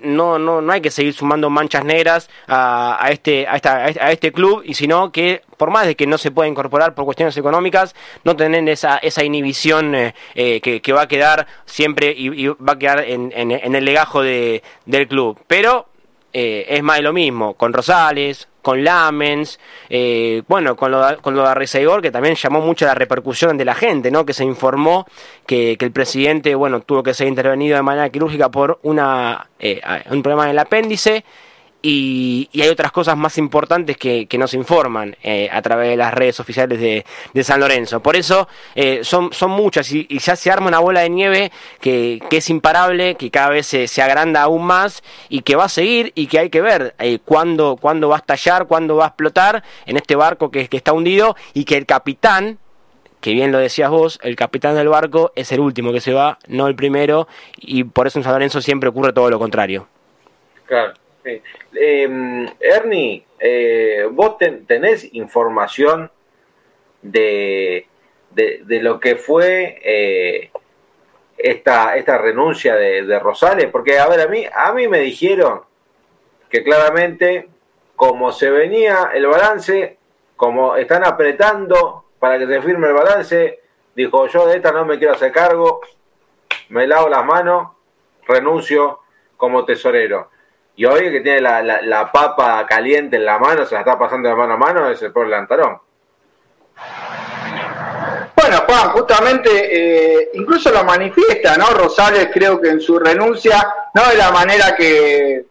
[0.00, 4.10] no no no hay que seguir sumando manchas negras a, a este a, esta, a
[4.10, 7.36] este club y sino que por más de que no se pueda incorporar por cuestiones
[7.36, 12.46] económicas, no tener esa esa inhibición eh, eh, que, que, va a quedar siempre y,
[12.46, 15.38] va a quedar en, en, el legajo de, del club.
[15.46, 15.88] Pero
[16.32, 19.58] eh, es más de lo mismo, con Rosales, con Lamens,
[19.88, 23.64] eh, bueno, con lo, con lo de Arrezaigor, que también llamó mucho la repercusión de
[23.64, 24.24] la gente, ¿no?
[24.24, 25.06] Que se informó
[25.46, 29.80] que, que el presidente, bueno, tuvo que ser intervenido de manera quirúrgica por una, eh,
[30.10, 31.24] un problema en el apéndice.
[31.82, 36.12] Y, hay otras cosas más importantes que, que nos informan eh, a través de las
[36.12, 37.04] redes oficiales de,
[37.42, 38.00] San Lorenzo.
[38.00, 42.20] Por eso eh, son, son muchas y, ya se arma una bola de nieve que,
[42.28, 46.12] que es imparable, que cada vez se, agranda aún más y que va a seguir
[46.14, 49.96] y que hay que ver eh, cuándo, va a estallar, cuándo va a explotar en
[49.96, 52.58] este barco que, que está hundido y que el capitán,
[53.22, 56.38] que bien lo decías vos, el capitán del barco es el último que se va,
[56.46, 57.26] no el primero,
[57.56, 59.86] y por eso en San Lorenzo siempre ocurre todo lo contrario.
[60.66, 60.94] Claro.
[61.74, 66.10] Eh, Ernie, eh, vos tenés información
[67.02, 67.86] de,
[68.30, 70.50] de, lo que fue eh,
[71.38, 75.62] esta, esta renuncia de, de, Rosales, porque a ver, a mí, a mí me dijeron
[76.48, 77.48] que claramente
[77.96, 79.98] como se venía el balance,
[80.36, 83.60] como están apretando para que se firme el balance,
[83.94, 85.80] dijo yo de esta no me quiero hacer cargo,
[86.70, 87.72] me lavo las manos,
[88.26, 89.00] renuncio
[89.36, 90.30] como tesorero.
[90.80, 94.30] Y hoy que tiene la, la, papa caliente en la mano, se la está pasando
[94.30, 95.78] de mano a mano, es el pobre Lantarón.
[98.34, 101.66] Bueno, Juan, justamente, eh, incluso lo manifiesta, ¿no?
[101.66, 103.62] Rosales creo que en su renuncia,
[103.92, 105.44] no de la manera que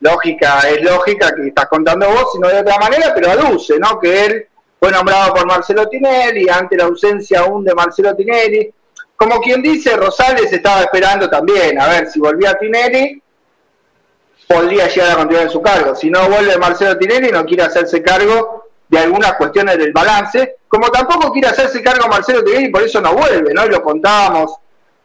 [0.00, 4.00] lógica es lógica que estás contando vos, sino de otra manera, pero aduce, ¿no?
[4.00, 4.46] Que él
[4.80, 8.72] fue nombrado por Marcelo Tinelli, ante la ausencia aún de Marcelo Tinelli.
[9.16, 13.21] Como quien dice, Rosales estaba esperando también, a ver si volvía Tinelli,
[14.46, 15.94] podría llegar a continuar en su cargo.
[15.94, 20.90] Si no vuelve Marcelo Tinelli, no quiere hacerse cargo de algunas cuestiones del balance, como
[20.90, 23.66] tampoco quiere hacerse cargo Marcelo Tinelli, por eso no vuelve, ¿no?
[23.66, 24.56] Lo contábamos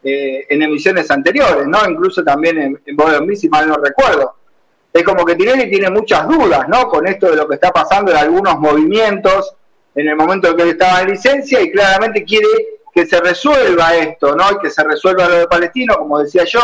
[0.02, 1.78] eh, en emisiones anteriores, ¿no?
[1.88, 4.34] Incluso también en, en si mal no recuerdo.
[4.92, 6.88] Es como que Tinelli tiene muchas dudas, ¿no?
[6.88, 9.54] Con esto de lo que está pasando en algunos movimientos
[9.94, 12.46] en el momento en que él estaba en licencia y claramente quiere
[12.94, 14.44] que se resuelva esto, ¿no?
[14.52, 16.60] Y que se resuelva lo de Palestino, como decía yo,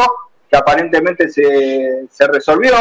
[0.54, 2.74] aparentemente se, se resolvió,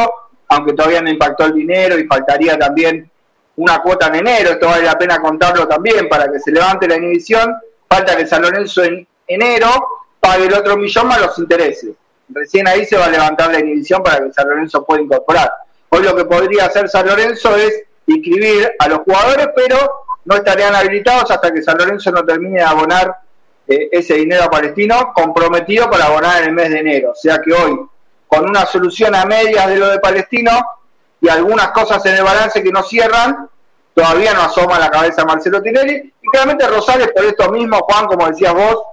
[0.47, 3.09] aunque todavía no impactó el dinero y faltaría también
[3.55, 6.97] una cuota en enero, esto vale la pena contarlo también para que se levante la
[6.97, 7.55] inhibición,
[7.87, 9.69] falta que San Lorenzo en enero
[10.19, 11.91] pague el otro millón más los intereses.
[12.29, 15.51] Recién ahí se va a levantar la inhibición para que San Lorenzo pueda incorporar.
[15.89, 19.77] Hoy lo que podría hacer San Lorenzo es inscribir a los jugadores, pero
[20.25, 23.15] no estarían habilitados hasta que San Lorenzo no termine de abonar
[23.67, 27.11] eh, ese dinero Palestino comprometido para abonar en el mes de enero.
[27.11, 27.79] O sea que hoy,
[28.27, 30.51] con una solución a medias de lo de Palestino
[31.21, 33.49] y algunas cosas en el balance que no cierran,
[33.93, 36.13] todavía no asoma la cabeza Marcelo Tinelli.
[36.21, 38.83] Y claramente Rosales, por esto mismo, Juan, como decías vos,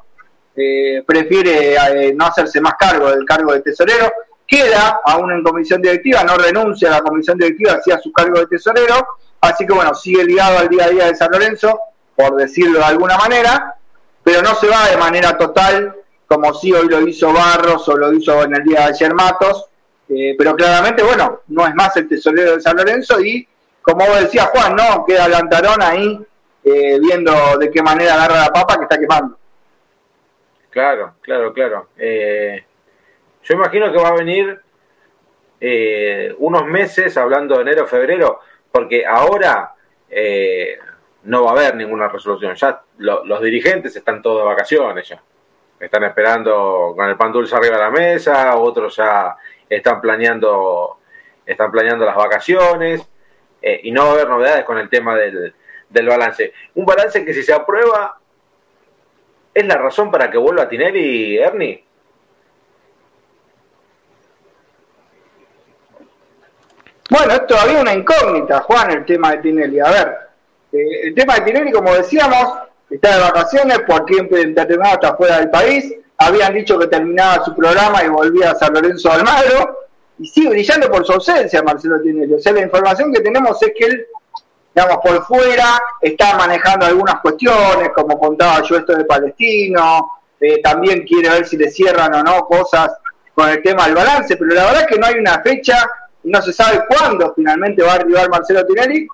[0.55, 4.12] eh, prefiere eh, no hacerse más cargo del cargo de tesorero.
[4.47, 8.47] Queda aún en comisión directiva, no renuncia a la comisión directiva, hacía su cargo de
[8.47, 9.07] tesorero.
[9.41, 11.81] Así que bueno, sigue ligado al día a día de San Lorenzo,
[12.14, 13.77] por decirlo de alguna manera,
[14.23, 15.97] pero no se va de manera total,
[16.27, 19.66] como si hoy lo hizo Barros o lo hizo en el día de ayer Matos,
[20.09, 23.47] eh, pero claramente, bueno, no es más el tesorero de San Lorenzo y,
[23.83, 26.21] como vos decías, Juan, no, queda Lantarón ahí
[26.64, 29.39] eh, viendo de qué manera agarra la papa que está quemando.
[30.68, 31.89] Claro, claro, claro.
[31.97, 32.64] Eh,
[33.43, 34.61] yo imagino que va a venir
[35.61, 38.41] eh, unos meses, hablando de enero, febrero,
[38.71, 39.75] porque ahora
[41.25, 42.55] no va a haber ninguna resolución.
[42.55, 45.23] Ya lo, los dirigentes están todos de vacaciones ya.
[45.79, 49.37] Están esperando con el pan dulce arriba de la mesa, otros ya
[49.68, 50.99] están planeando,
[51.47, 53.09] están planeando las vacaciones
[53.62, 55.55] eh, y no va a haber novedades con el tema del,
[55.89, 56.53] del balance.
[56.75, 58.18] Un balance que si se aprueba
[59.55, 61.85] es la razón para que vuelva a Tinelli, Ernie.
[67.09, 69.81] Bueno, es todavía una incógnita, Juan, el tema de Tinelli.
[69.81, 70.30] A ver,
[70.73, 72.59] eh, el tema de Tinelli, como decíamos,
[72.89, 75.95] está de vacaciones, por tiempo determinado está fuera del país.
[76.18, 79.79] Habían dicho que terminaba su programa y volvía a San Lorenzo de Almagro.
[80.18, 82.35] Y sigue brillando por su ausencia, Marcelo Tinelli.
[82.35, 84.07] O sea, la información que tenemos es que él,
[84.75, 90.11] digamos, por fuera está manejando algunas cuestiones, como contaba yo esto de Palestino.
[90.39, 92.93] Eh, también quiere ver si le cierran o no cosas
[93.35, 94.37] con el tema del balance.
[94.37, 95.89] Pero la verdad es que no hay una fecha
[96.23, 99.07] no se sabe cuándo finalmente va a arribar Marcelo Tinelli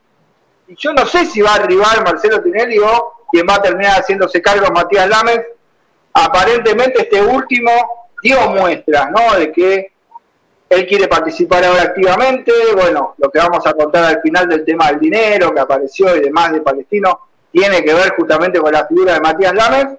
[0.68, 4.00] y yo no sé si va a arribar Marcelo Tinelli o quien va a terminar
[4.00, 5.40] haciéndose cargo Matías Lames.
[6.12, 7.70] Aparentemente este último
[8.22, 9.38] dio muestras, ¿no?
[9.38, 9.92] De que
[10.68, 12.52] él quiere participar ahora activamente.
[12.74, 16.20] Bueno, lo que vamos a contar al final del tema del dinero que apareció y
[16.20, 17.20] demás de Palestino
[17.52, 19.98] tiene que ver justamente con la figura de Matías Lames.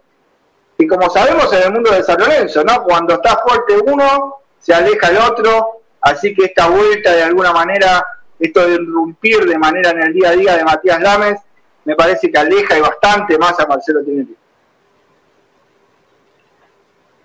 [0.80, 2.84] Y como sabemos en el mundo de San Lorenzo, ¿no?
[2.84, 5.82] Cuando está fuerte uno, se aleja el otro.
[6.02, 8.06] Así que esta vuelta de alguna manera
[8.40, 11.40] esto de irrumpir de manera en el día a día de Matías Lames,
[11.86, 14.36] me parece que aleja y bastante más a Marcelo Tinelli.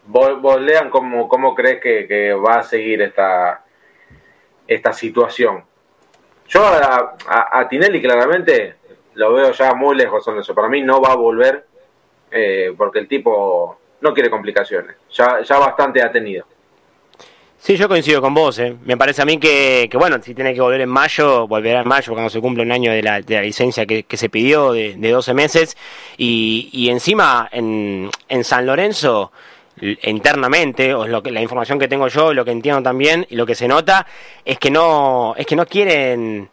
[0.04, 3.64] Vos, Lean, ¿cómo, cómo crees que, va a seguir esta,
[4.66, 5.64] esta situación?
[6.48, 8.76] Yo a, Tinelli claramente
[9.14, 10.54] lo veo ya muy lejos de eso.
[10.54, 11.66] Para mí no va a volver
[12.30, 14.96] eh, porque el tipo no quiere complicaciones.
[15.10, 16.46] Ya, ya bastante ha tenido.
[17.64, 18.58] Sí, yo coincido con vos.
[18.58, 18.74] Eh.
[18.84, 22.12] Me parece a mí que, bueno, si tiene que volver en mayo, volverá en mayo
[22.12, 25.10] cuando se cumple un año de la, de la licencia que, se pidió de, de
[25.12, 25.76] 12 meses.
[26.16, 29.30] Y, y encima en, en San Lorenzo,
[29.80, 33.46] internamente, o lo que, la información que tengo yo, lo que entiendo también, y lo
[33.46, 34.08] que se nota,
[34.44, 36.48] es que no, es que no quieren,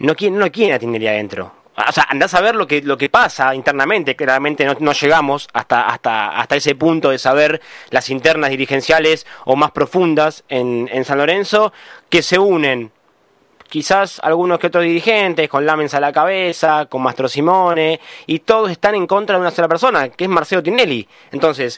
[0.00, 3.08] no quieren, no quieren atender adentro o sea, andás a ver lo que, lo que
[3.08, 7.60] pasa internamente, claramente no, no, llegamos hasta, hasta, hasta ese punto de saber
[7.90, 11.72] las internas dirigenciales o más profundas en, en San Lorenzo,
[12.08, 12.92] que se unen
[13.70, 18.70] quizás algunos que otros dirigentes, con Lamens a la cabeza, con Mastro Simone, y todos
[18.70, 21.08] están en contra de una sola persona, que es Marcelo Tinelli.
[21.30, 21.76] Entonces,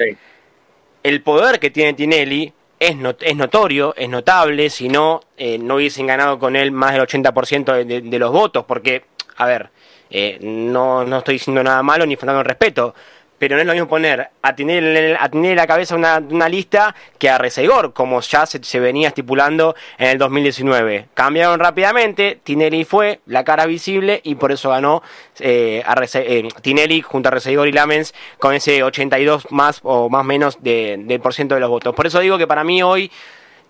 [1.02, 6.06] el poder que tiene Tinelli es, es notorio, es notable, si no, eh, no hubiesen
[6.06, 9.04] ganado con él más del 80% de, de los votos, porque,
[9.36, 9.70] a ver,
[10.12, 12.94] eh, no, no estoy diciendo nada malo ni faltando el respeto,
[13.42, 16.94] pero no es lo mismo poner a tener, a tener la cabeza una, una lista
[17.18, 21.08] que a Resegor, como ya se, venía estipulando en el 2019.
[21.12, 25.02] Cambiaron rápidamente, Tinelli fue la cara visible y por eso ganó
[25.40, 30.24] eh, a eh, Tinelli junto a Resegor y Lamens con ese 82 más o más
[30.24, 31.96] menos de, del por ciento de los votos.
[31.96, 33.10] Por eso digo que para mí hoy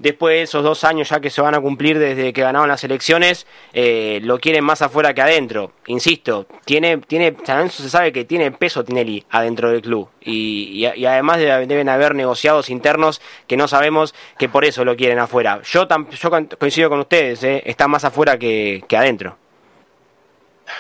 [0.03, 2.83] después de esos dos años ya que se van a cumplir desde que ganaron las
[2.85, 5.73] elecciones, eh, lo quieren más afuera que adentro.
[5.87, 7.35] Insisto, tiene, tiene,
[7.71, 13.21] se sabe que tiene peso Tinelli adentro del club y, además deben haber negociados internos
[13.47, 15.61] que no sabemos que por eso lo quieren afuera.
[15.63, 19.37] Yo, yo coincido con ustedes, eh, está más afuera que, adentro.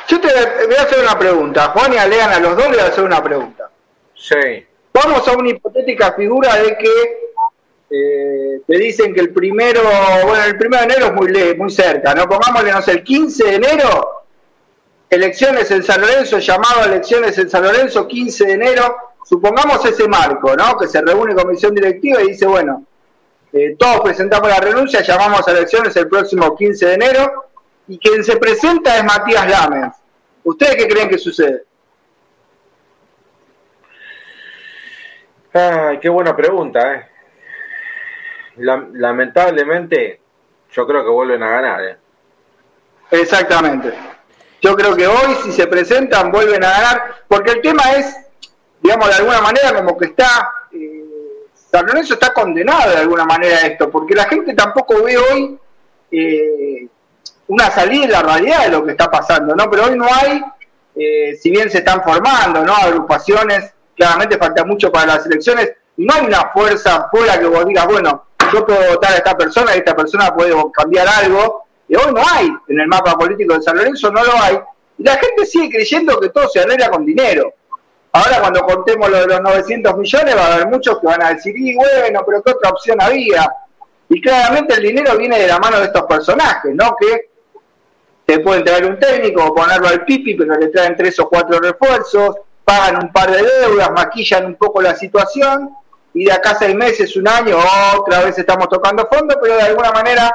[0.09, 1.69] Yo te voy a hacer una pregunta.
[1.69, 3.71] Juan y Alean, a los dos les voy a hacer una pregunta.
[4.15, 4.67] Sí.
[4.93, 7.22] Vamos a una hipotética figura de que
[7.95, 9.83] eh, te dicen que el primero,
[10.25, 12.27] bueno, el primero de enero es muy, muy cerca, ¿no?
[12.27, 14.25] Pongámosle, no sé, el 15 de enero,
[15.11, 18.97] elecciones en San Lorenzo, llamado a elecciones en San Lorenzo, 15 de enero,
[19.29, 20.75] supongamos ese marco, ¿no?
[20.79, 22.87] Que se reúne comisión directiva y dice, bueno,
[23.53, 27.45] eh, todos presentamos la renuncia, llamamos a elecciones el próximo 15 de enero,
[27.89, 29.97] y quien se presenta es Matías Lamens.
[30.45, 31.65] ¿Ustedes qué creen que sucede?
[35.53, 37.12] Ay, qué buena pregunta, ¿eh?
[38.57, 40.21] Lamentablemente,
[40.73, 41.85] yo creo que vuelven a ganar.
[41.85, 41.97] ¿eh?
[43.11, 43.93] Exactamente.
[44.61, 48.17] Yo creo que hoy, si se presentan, vuelven a ganar, porque el tema es,
[48.81, 50.51] digamos, de alguna manera, como que está.
[50.73, 51.05] Eh,
[51.53, 55.59] San Lorenzo está condenado de alguna manera a esto, porque la gente tampoco ve hoy
[56.11, 56.87] eh,
[57.49, 59.69] una salida en la realidad de lo que está pasando, ¿no?
[59.71, 60.43] Pero hoy no hay,
[60.95, 62.75] eh, si bien se están formando, ¿no?
[62.75, 67.87] Agrupaciones, claramente falta mucho para las elecciones, no hay una fuerza fuera que vos digas,
[67.87, 72.13] bueno, yo puedo votar a esta persona y esta persona puede cambiar algo, y hoy
[72.13, 74.59] no hay en el mapa político de San Lorenzo, no lo hay,
[74.99, 77.53] y la gente sigue creyendo que todo se arregla con dinero.
[78.13, 81.35] Ahora cuando contemos lo de los 900 millones va a haber muchos que van a
[81.35, 83.51] decir, y bueno, pero ¿qué otra opción había?
[84.09, 86.95] Y claramente el dinero viene de la mano de estos personajes, ¿no?
[87.01, 87.31] Que
[88.27, 91.59] te pueden traer un técnico o ponerlo al pipi, pero le traen tres o cuatro
[91.59, 95.75] refuerzos, pagan un par de deudas, maquillan un poco la situación
[96.15, 97.59] y de acá seis meses, un año,
[97.97, 100.35] otra vez estamos tocando fondo, pero de alguna manera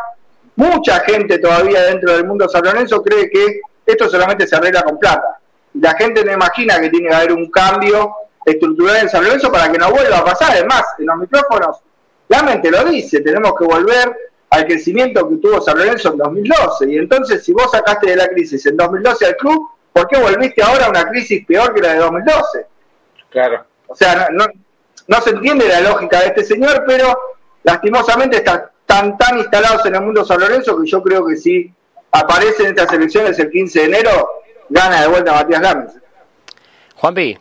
[0.56, 4.98] mucha gente todavía dentro del mundo San Lorenzo cree que esto solamente se arregla con
[4.98, 5.40] plata.
[5.76, 8.12] La gente no imagina que tiene que haber un cambio
[8.44, 10.52] estructural en San Lorenzo para que no vuelva a pasar.
[10.52, 11.78] Además, en los micrófonos,
[12.28, 14.16] la mente lo dice, tenemos que volver
[14.50, 16.92] al crecimiento que tuvo San Lorenzo en 2012.
[16.92, 20.64] Y entonces, si vos sacaste de la crisis en 2012 al club, ¿por qué volviste
[20.64, 22.66] ahora a una crisis peor que la de 2012?
[23.30, 23.66] Claro.
[23.88, 24.52] O sea, no, no
[25.22, 27.18] se entiende la lógica de este señor, pero
[27.64, 31.72] lastimosamente están tan, tan instalados en el mundo San Lorenzo que yo creo que si
[32.12, 34.30] aparecen estas elecciones el 15 de enero,
[34.70, 35.92] gana de vuelta Matías Gámez.
[36.96, 37.38] Juanpi.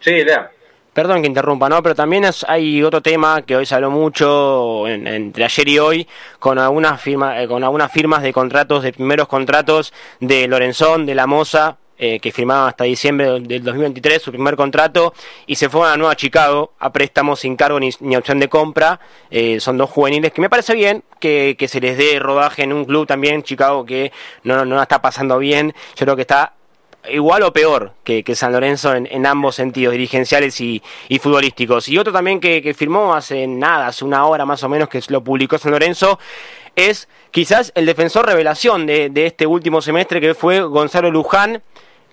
[0.00, 0.50] Sí, lea.
[0.92, 1.82] Perdón que interrumpa, ¿no?
[1.82, 6.08] Pero también hay otro tema que hoy se habló mucho entre ayer y hoy
[6.38, 11.14] con algunas firmas, eh, con algunas firmas de contratos, de primeros contratos de Lorenzón, de
[11.14, 15.14] La Moza, eh, que firmaba hasta diciembre del 2023 su primer contrato
[15.46, 19.00] y se fue a Nueva Chicago a préstamos sin cargo ni, opción de compra.
[19.30, 22.84] Eh, son dos juveniles que me parece bien que, se les dé rodaje en un
[22.84, 24.12] club también, Chicago, que
[24.44, 25.74] no, no está pasando bien.
[25.96, 26.52] Yo creo que está
[27.10, 30.82] igual o peor que, San Lorenzo en, ambos sentidos, dirigenciales y,
[31.20, 31.88] futbolísticos.
[31.88, 35.22] Y otro también que, firmó hace nada, hace una hora más o menos que lo
[35.22, 36.18] publicó San Lorenzo,
[36.74, 41.62] es quizás el defensor revelación de, este último semestre que fue Gonzalo Luján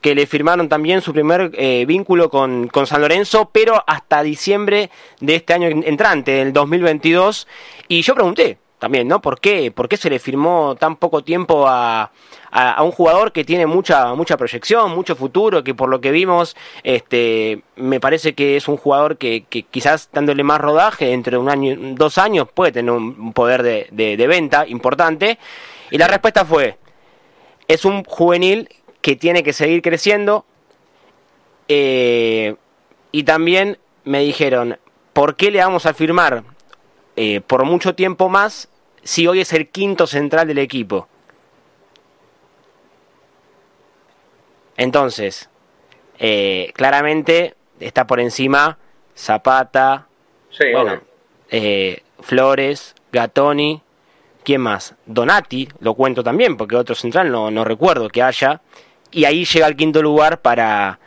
[0.04, 4.89] que le firmaron también su primer eh, vínculo con, con, San Lorenzo, pero hasta diciembre
[5.22, 7.47] de este año entrante, del 2022.
[7.88, 9.22] Y yo pregunté también, ¿no?
[9.22, 9.72] ¿Por qué?
[9.72, 12.12] ¿Por qué se le firmó tan poco tiempo a,
[12.51, 16.58] a, un jugador que tiene mucha mucha proyección, mucho futuro, que por lo que vimos,
[16.84, 21.78] este, me parece que es un jugador que, quizás dándole más rodaje, entre un año,
[21.95, 25.39] dos años, puede tener un poder de, de, venta importante.
[25.89, 26.78] Y la respuesta fue,
[27.70, 28.68] es un juvenil
[29.04, 30.45] que tiene que seguir creciendo.
[31.68, 32.56] Eh,
[33.12, 34.80] y también me dijeron,
[35.12, 36.43] ¿por qué le vamos a firmar
[37.18, 38.70] eh, por mucho tiempo más
[39.04, 41.10] si hoy es el quinto central del equipo?
[44.78, 45.49] Entonces,
[46.18, 48.80] eh, claramente está por encima
[49.16, 50.08] Zapata,
[52.22, 53.82] Flores, Gatoni,
[54.43, 54.95] ¿quién más?
[55.06, 58.62] Donati, lo cuento también, porque otro central no, no recuerdo que haya,
[59.14, 60.99] y ahí llega al quinto lugar para,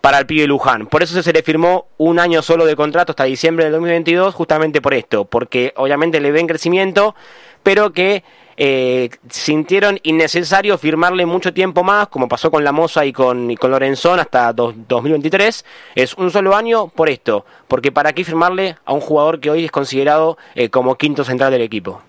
[0.00, 0.86] para el pibe Luján.
[0.86, 4.80] Por eso se le firmó un año solo de contrato hasta diciembre del 2022, justamente
[4.80, 7.14] por esto, porque obviamente le ven crecimiento,
[7.62, 8.22] pero que
[8.56, 13.70] eh, sintieron innecesario firmarle mucho tiempo más, como pasó con La Moza y con, con
[13.70, 15.64] Lorenzón hasta 2023.
[15.94, 19.64] Es un solo año por esto, porque para qué firmarle a un jugador que hoy
[19.64, 22.02] es considerado eh, como quinto central del equipo.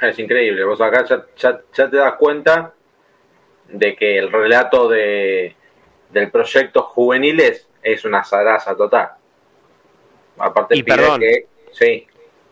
[0.00, 1.04] Es increíble, vos acá
[1.36, 2.72] ya, te das cuenta
[3.68, 5.54] de que el relato de,
[6.10, 9.10] del proyecto juveniles es una zaraza total.
[10.38, 12.06] Aparte, y perdón, que, sí.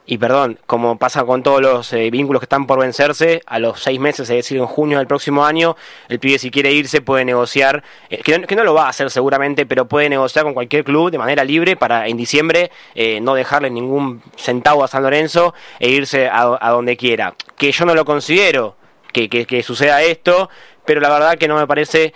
[0.08, 3.82] Y perdón, como pasa con todos los eh, vínculos que están por vencerse, a los
[3.82, 5.76] seis meses, es decir, en junio del próximo año,
[6.08, 9.66] el pibe si quiere irse puede negociar, eh, que, no, lo va a hacer seguramente,
[9.66, 13.68] pero puede negociar con cualquier club de manera libre para en diciembre eh, no dejarle
[13.68, 17.34] ningún centavo a San Lorenzo e irse a, donde quiera.
[17.56, 18.76] Que yo no lo considero
[19.12, 20.50] que, que suceda esto,
[20.86, 22.14] pero la verdad que no me parece,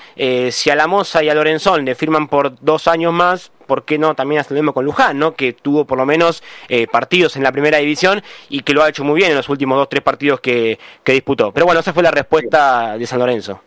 [0.51, 3.99] si a la Moza y a Lorenzón le firman por dos años más, ¿por qué
[3.99, 5.35] no también hacer lo mismo con Luján, ¿no?
[5.35, 8.89] que tuvo por lo menos eh, partidos en la primera división y que lo ha
[8.89, 11.53] hecho muy bien en los últimos dos, tres partidos que, disputó.
[11.53, 13.63] Pero bueno, esa fue la respuesta de San Lorenzo.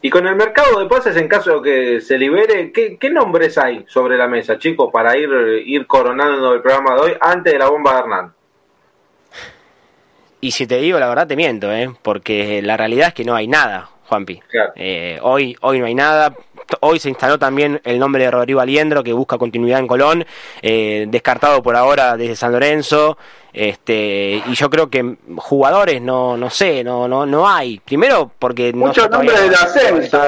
[0.00, 3.84] Y con el mercado de pases, en caso de que se libere, ¿qué, nombres hay
[3.86, 5.28] sobre la mesa, chicos, para ir,
[5.66, 8.34] ir coronando el programa de hoy antes de la bomba de Hernán?
[10.40, 11.90] Y si te digo la verdad, te miento, ¿eh?
[12.00, 14.40] porque la realidad es que no hay nada, Juanpi.
[14.76, 16.34] Eh, hoy, hoy no hay nada
[16.80, 20.26] hoy se instaló también el nombre de Rodrigo Aliendro, que busca continuidad en Colón,
[20.62, 23.18] eh, descartado por ahora desde San Lorenzo.
[23.52, 27.78] Este, y yo creo que jugadores no, no sé, no, no, no hay.
[27.80, 30.20] Primero porque Muchos nombres de ascenso,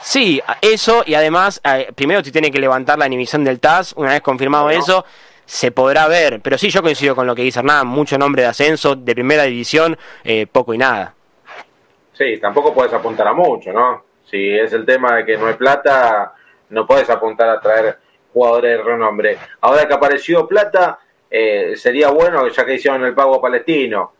[0.00, 4.10] Sí, eso, y además, eh, primero se tiene que levantar la inhibición del TAS, una
[4.10, 5.04] vez confirmado eso,
[5.46, 8.48] se podrá ver, pero sí yo coincido con lo que dice Hernán, mucho nombre de
[8.48, 11.15] ascenso, de primera división, eh, poco y nada.
[12.16, 14.04] Sí, tampoco puedes apuntar a mucho, ¿no?
[14.24, 16.32] Si es el tema de que no hay plata,
[16.70, 17.98] no puedes apuntar a traer
[18.32, 19.38] jugadores de renombre.
[19.60, 20.98] Ahora que apareció plata,
[21.30, 24.14] eh, sería bueno, ya que hicieron el pago palestino,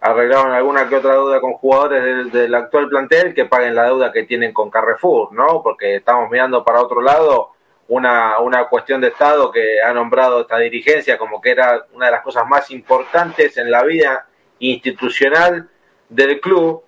[0.00, 4.22] arreglaron alguna que otra deuda con jugadores del, actual plantel, que paguen la deuda que
[4.22, 5.62] tienen con Carrefour, ¿no?
[5.62, 7.50] Porque estamos mirando para otro lado
[7.88, 12.12] una, una cuestión de Estado que ha nombrado esta dirigencia como que era una de
[12.12, 14.26] las cosas más importantes en la vida
[14.60, 15.68] institucional
[16.08, 16.82] del club,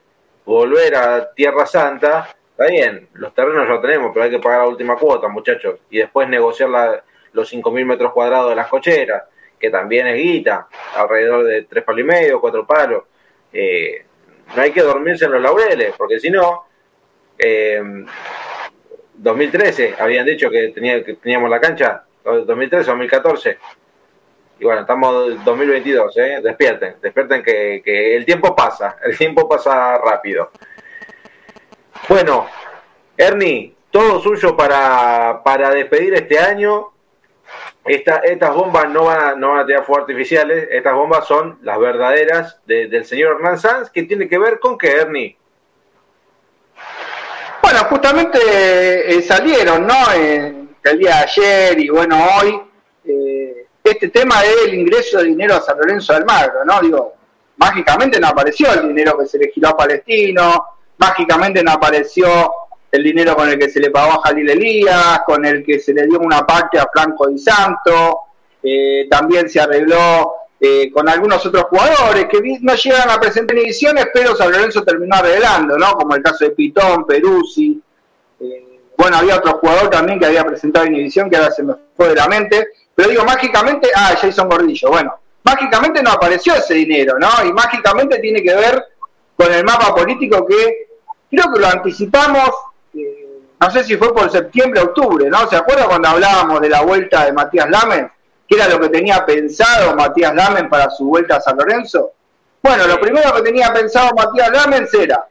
[0.47, 4.69] volver a Tierra Santa Está bien, los terrenos ya tenemos, pero hay que pagar la
[4.69, 5.79] última cuota, muchachos.
[5.91, 9.25] Y después negociar la, los 5.000 metros cuadrados de las cocheras,
[9.61, 10.67] que también es guita,
[10.97, 13.05] alrededor de tres palos y medio, cuatro palos.
[13.53, 14.07] Eh,
[14.57, 16.65] no hay que dormirse en los laureles, porque si no,
[17.37, 17.83] eh,
[19.17, 23.59] 2013 habían dicho que, tenía, que teníamos la cancha, 2013, 2014.
[24.59, 26.41] Y bueno, estamos en 2022, ¿eh?
[26.43, 30.51] Despierten, despierten que, que el tiempo pasa, el tiempo pasa rápido.
[32.09, 32.47] Bueno,
[33.17, 36.93] Ernie, todo suyo para, para despedir este año.
[37.85, 41.59] Esta, estas bombas no van, a, no van a tener fuegos artificiales, estas bombas son
[41.63, 45.37] las verdaderas del señor Hernán Sanz, que tiene que ver con qué, Ernie.
[47.63, 48.39] Bueno, justamente
[49.17, 49.95] eh, salieron, ¿no?
[50.13, 52.61] el día de ayer y bueno, hoy,
[53.91, 56.81] este tema del ingreso de dinero a San Lorenzo del Magro, ¿no?
[56.81, 57.15] Digo,
[57.57, 60.65] mágicamente no apareció el dinero que se le giró a Palestino,
[60.99, 62.53] mágicamente no apareció
[62.91, 65.93] el dinero con el que se le pagó a Jalil Elías, con el que se
[65.93, 68.21] le dio una parte a Franco Di Santo,
[68.63, 74.09] eh, también se arregló eh, con algunos otros jugadores que no llegan a presentar ediciones,
[74.13, 75.93] pero San Lorenzo terminó arreglando, ¿no?
[75.93, 77.81] Como el caso de Pitón, Peruzzi.
[78.41, 81.75] Eh, bueno, había otro jugador también que había presentado en edición que ahora se me
[81.95, 82.69] fue de la mente.
[82.97, 84.89] Pero digo, mágicamente, ah, Jason Gordillo.
[84.89, 87.29] Bueno, mágicamente no apareció ese dinero, ¿no?
[87.45, 88.85] Y mágicamente tiene que ver
[89.37, 90.89] con el mapa político que
[91.31, 92.51] creo que lo anticipamos,
[92.95, 95.47] eh, no sé si fue por septiembre, octubre, ¿no?
[95.47, 98.11] ¿Se acuerda cuando hablábamos de la vuelta de Matías Lamen?
[98.49, 102.13] ¿Qué era lo que tenía pensado Matías Lamen para su vuelta a San Lorenzo?
[102.63, 105.29] Bueno, lo primero que tenía pensado Matías Lamen era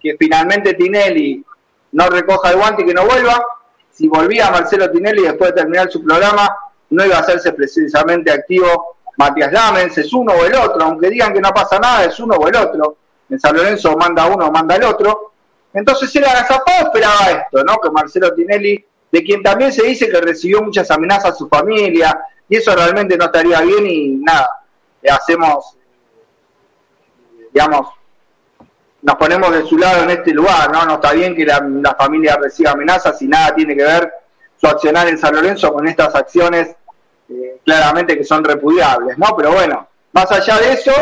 [0.00, 1.44] que finalmente Tinelli
[1.92, 3.42] no recoja el guante y que no vuelva.
[3.90, 6.48] Si volvía Marcelo Tinelli después de terminar su programa,
[6.90, 11.32] no iba a hacerse precisamente activo Matías Lamens, es uno o el otro, aunque digan
[11.32, 12.96] que no pasa nada, es uno o el otro.
[13.28, 15.32] En San Lorenzo manda uno o manda el otro.
[15.72, 17.78] Entonces era agazapado, esperaba esto, ¿no?
[17.78, 22.18] Que Marcelo Tinelli, de quien también se dice que recibió muchas amenazas a su familia,
[22.48, 24.48] y eso realmente no estaría bien y nada,
[25.02, 25.76] le hacemos,
[27.52, 27.88] digamos,
[29.02, 30.84] nos ponemos de su lado en este lugar, ¿no?
[30.84, 34.12] No está bien que la, familia reciba amenazas y nada tiene que ver
[34.60, 36.74] su accionar en San Lorenzo con estas acciones
[37.64, 39.36] claramente que son repudiables, ¿no?
[39.36, 40.92] Pero bueno, más allá de eso,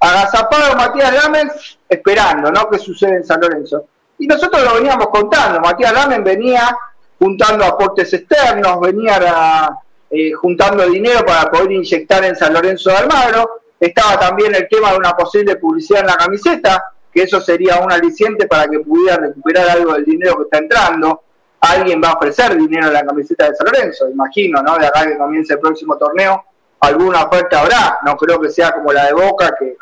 [0.00, 2.68] agazapado Matías Lames esperando, ¿no?
[2.70, 3.86] ¿Qué sucede en San Lorenzo?
[4.18, 6.76] Y nosotros lo veníamos contando, Matías Lamen venía
[7.18, 9.78] juntando aportes externos, venía a,
[10.10, 13.62] eh, juntando dinero para poder inyectar en San Lorenzo de Almagro.
[13.80, 17.90] Estaba también el tema de una posible publicidad en la camiseta, que eso sería un
[17.90, 21.23] aliciente para que pudiera recuperar algo del dinero que está entrando.
[21.66, 24.76] Alguien va a ofrecer dinero en la camiseta de San Lorenzo, imagino, ¿no?
[24.76, 26.44] De acá que comience el próximo torneo,
[26.80, 27.98] alguna oferta habrá.
[28.04, 29.76] No creo que sea como la de Boca, que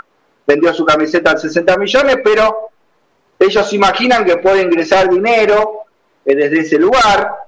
[0.46, 2.70] vendió su camiseta a 60 millones, pero
[3.38, 5.84] ellos imaginan que puede ingresar dinero
[6.24, 7.42] eh, desde ese lugar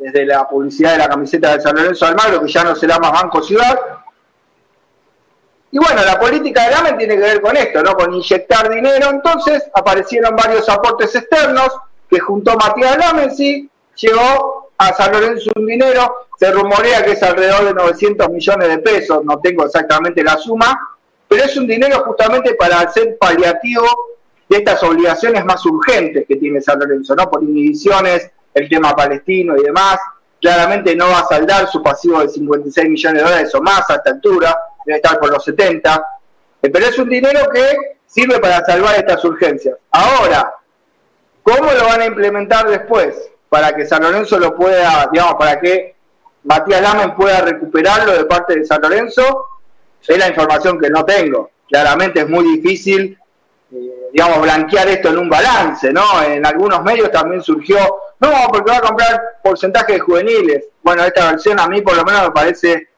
[0.00, 3.12] desde la publicidad de la camiseta de San Lorenzo Almagro, que ya no será más
[3.12, 3.78] Banco Ciudad.
[5.72, 7.94] Y bueno, la política de Lamen tiene que ver con esto, ¿no?
[7.94, 9.10] Con inyectar dinero.
[9.10, 11.68] Entonces aparecieron varios aportes externos
[12.10, 17.22] que juntó Matías Lamen, sí, llegó a San Lorenzo un dinero, se rumorea que es
[17.22, 20.98] alrededor de 900 millones de pesos, no tengo exactamente la suma,
[21.28, 23.86] pero es un dinero justamente para hacer paliativo
[24.48, 27.30] de estas obligaciones más urgentes que tiene San Lorenzo, ¿no?
[27.30, 29.98] Por inhibiciones el tema palestino y demás.
[30.40, 33.96] Claramente no va a saldar su pasivo de 56 millones de dólares o más a
[33.96, 36.04] esta altura, debe estar por los 70.
[36.62, 39.76] Eh, pero es un dinero que sirve para salvar estas urgencias.
[39.92, 40.52] Ahora,
[41.42, 43.30] ¿cómo lo van a implementar después?
[43.48, 45.96] Para que San Lorenzo lo pueda, digamos, para que
[46.44, 49.46] Matías Lamen pueda recuperarlo de parte de San Lorenzo,
[50.06, 51.50] es la información que no tengo.
[51.68, 53.18] Claramente es muy difícil
[54.12, 56.22] digamos, blanquear esto en un balance, ¿no?
[56.22, 57.78] En algunos medios también surgió,
[58.18, 60.68] no, porque va a comprar porcentaje de juveniles.
[60.82, 62.88] Bueno, esta versión a mí por lo menos me parece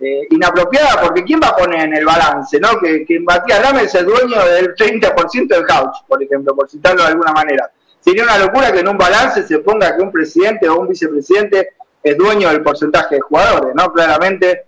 [0.00, 2.78] eh, inapropiada, porque ¿quién va a poner en el balance, ¿no?
[2.80, 7.02] Que, que Matías Lames es el dueño del 30% del couch, por ejemplo, por citarlo
[7.02, 7.70] de alguna manera.
[8.02, 11.74] Sería una locura que en un balance se ponga que un presidente o un vicepresidente
[12.02, 13.92] es dueño del porcentaje de jugadores, ¿no?
[13.92, 14.64] Claramente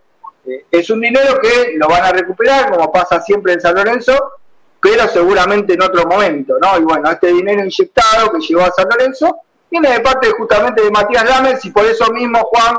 [0.46, 4.16] eh, es un dinero que lo van a recuperar, como pasa siempre en San Lorenzo,
[4.80, 6.78] pero seguramente en otro momento, ¿no?
[6.78, 10.90] Y bueno, este dinero inyectado que llegó a San Lorenzo viene de parte justamente de
[10.92, 12.76] Matías Lames y por eso mismo, Juan,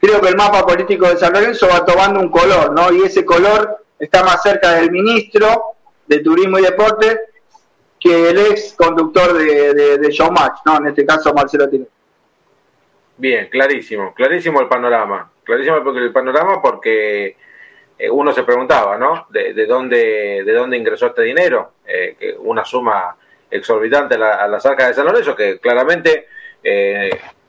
[0.00, 2.92] creo que el mapa político de San Lorenzo va tomando un color, ¿no?
[2.92, 5.76] Y ese color está más cerca del ministro
[6.08, 7.20] de Turismo y Deporte
[8.04, 10.76] que el ex conductor de, de, Showmatch, ¿no?
[10.76, 11.86] En este caso, Marcelo Tino.
[13.16, 15.32] Bien, clarísimo, clarísimo el panorama.
[15.42, 17.34] Clarísimo el panorama porque
[17.98, 19.26] eh, uno se preguntaba, ¿no?
[19.30, 23.16] De, dónde, de dónde ingresó este dinero, eh, una suma
[23.50, 26.26] exorbitante a, las arcas de San Lorenzo, que claramente
[26.62, 27.08] eh,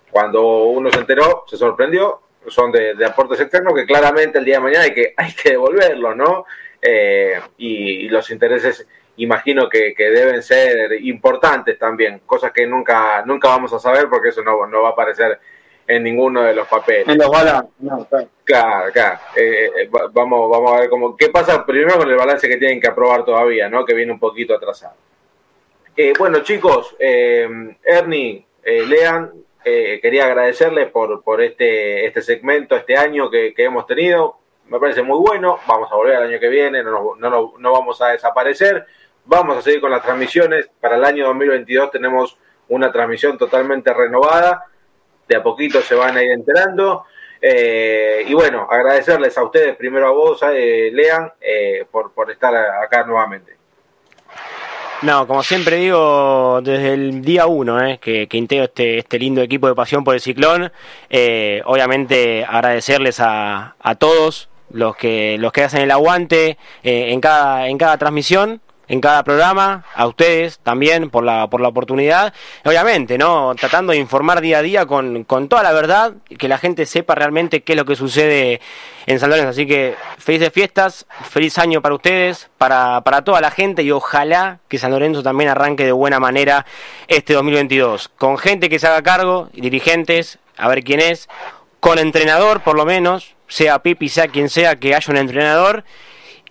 [0.10, 4.62] cuando uno se enteró se sorprendió, son de, aportes externos que claramente el día de
[4.62, 6.46] mañana hay que, hay que devolverlos, ¿no?
[7.58, 8.88] Y, los intereses
[9.18, 14.44] imagino que, deben ser importantes también, cosas que nunca, nunca vamos a saber porque eso
[14.44, 15.40] no, no va a aparecer
[15.88, 17.08] en ninguno de los papeles.
[17.08, 18.08] En los balances, no,
[18.44, 18.92] claro.
[18.92, 22.58] Claro, eh, eh, vamos, vamos a ver cómo, qué pasa primero con el balance que
[22.58, 23.86] tienen que aprobar todavía, ¿no?
[23.86, 24.96] Que viene un poquito atrasado.
[25.96, 29.32] Eh, bueno, chicos, Ernie, Lean,
[29.64, 34.38] quería agradecerles por, por este, este segmento, este año que, hemos tenido.
[34.68, 35.60] Me parece muy bueno.
[35.68, 38.86] Vamos a volver el año que viene, no, no, no vamos a desaparecer.
[39.26, 40.70] Vamos a seguir con las transmisiones.
[40.80, 42.38] Para el año 2022 tenemos
[42.70, 44.66] una transmisión totalmente renovada
[45.28, 47.06] de a poquito se van a ir enterando.
[47.42, 53.04] Eh, y bueno, agradecerles a ustedes, primero a vos, eh, Lean, eh, por, estar acá
[53.04, 53.56] nuevamente.
[55.02, 59.42] No, como siempre digo, desde el día uno eh, que, que, integro este, este lindo
[59.42, 60.72] equipo de pasión por el ciclón,
[61.66, 67.68] obviamente agradecerles a, a todos los que, los que hacen el aguante eh, en, cada,
[67.68, 72.34] en cada transmisión en cada programa, a ustedes también por la, por la oportunidad,
[72.64, 73.54] obviamente, ¿no?
[73.56, 77.16] Tratando de informar día a día con, con toda la verdad, que la gente sepa
[77.16, 78.62] realmente qué es lo que sucede
[79.06, 79.50] en San Lorenzo.
[79.50, 84.60] Así que felices fiestas, feliz año para ustedes, para, para toda la gente y ojalá
[84.68, 86.66] que San Lorenzo también arranque de buena manera
[87.08, 91.28] este 2022, con gente que se haga cargo, dirigentes, a ver quién es,
[91.80, 95.84] con entrenador por lo menos, sea Pipi, sea quien sea, que haya un entrenador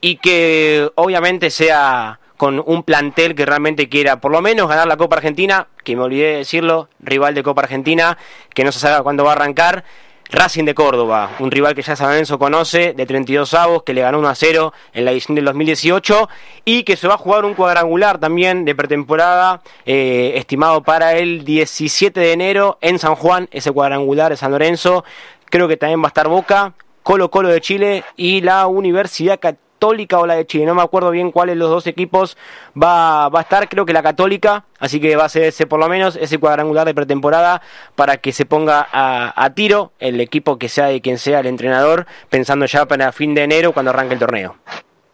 [0.01, 4.97] y que obviamente sea con un plantel que realmente quiera por lo menos ganar la
[4.97, 8.18] Copa Argentina, que me olvidé de decirlo, rival de Copa Argentina,
[8.55, 9.85] que no se sabe cuándo va a arrancar.
[10.30, 14.01] Racing de Córdoba, un rival que ya San Lorenzo conoce, de 32 avos, que le
[14.01, 16.28] ganó 1 a 0 en la edición del 2018
[16.64, 21.45] y que se va a jugar un cuadrangular también de pretemporada, eh, estimado para el
[21.45, 25.05] 17 de enero en San Juan, ese cuadrangular de San Lorenzo.
[25.51, 26.72] Creo que también va a estar Boca,
[27.03, 29.39] Colo Colo de Chile y la Universidad
[29.85, 30.64] Católica o la de Chile.
[30.64, 32.39] No me acuerdo bien cuál de los dos equipos
[32.74, 35.78] va, va a estar, creo que la Católica, así que va a ser ese por
[35.78, 37.61] lo menos, ese cuadrangular de pretemporada
[37.95, 42.07] para que se ponga a, tiro el equipo que sea de quien sea el entrenador,
[42.30, 44.57] pensando ya para fin de enero cuando arranque el torneo.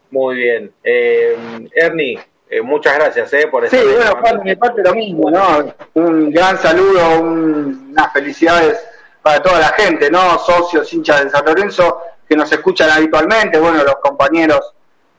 [0.09, 0.71] Muy bien.
[0.85, 1.35] Eh,
[1.75, 2.17] Ernie,
[2.49, 5.73] eh, muchas gracias eh, por estar Sí, bueno, de mi parte lo mismo, ¿no?
[5.95, 8.79] Un gran saludo, unas felicidades
[9.21, 10.39] para toda la gente, ¿no?
[10.39, 12.01] Socios, hinchas de San Lorenzo
[12.31, 14.73] que nos escuchan habitualmente, bueno, los compañeros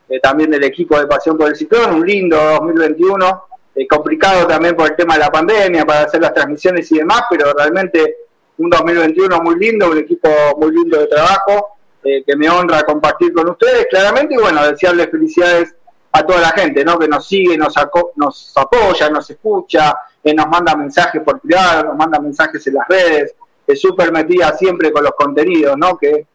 [0.09, 3.45] eh, también del equipo de Pasión por el Ciclón, un lindo 2021,
[3.75, 7.25] eh, complicado también por el tema de la pandemia para hacer las transmisiones y demás,
[7.29, 8.17] pero realmente
[8.57, 13.35] un 2021 muy lindo, un equipo muy lindo de trabajo, eh, que me honra compartir
[13.35, 15.75] con ustedes, claramente, y bueno, desearles felicidades
[16.13, 16.99] a toda la gente, ¿no?
[16.99, 17.75] Que nos sigue, nos,
[18.17, 19.95] nos apoya, nos escucha,
[20.25, 23.35] nos manda mensajes por privado, nos manda mensajes en las redes,
[23.67, 25.99] es súper metida siempre con los contenidos, ¿no?
[25.99, 26.32] Que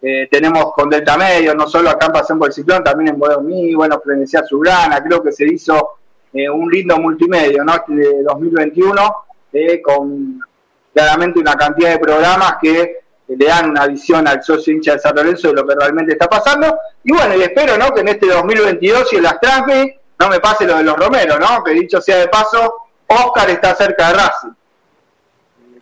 [0.00, 3.18] eh, tenemos con Delta Medio, no solo acá en Pasión por el Ciclón, también en
[3.18, 5.98] Bodomí, bueno, Frenesía Subrana, creo que se hizo
[6.32, 7.74] eh, un lindo multimedio, ¿no?
[7.74, 9.16] Este de 2021,
[9.52, 10.40] eh, con
[10.94, 15.14] claramente una cantidad de programas que le dan una visión al socio hincha de San
[15.16, 16.78] Lorenzo de lo que realmente está pasando.
[17.02, 17.92] Y bueno, y espero, ¿no?
[17.92, 21.38] Que en este 2022 y en las transmis no me pase lo de los Romeros,
[21.38, 21.62] ¿no?
[21.64, 24.52] Que dicho sea de paso, Oscar está cerca de Racing.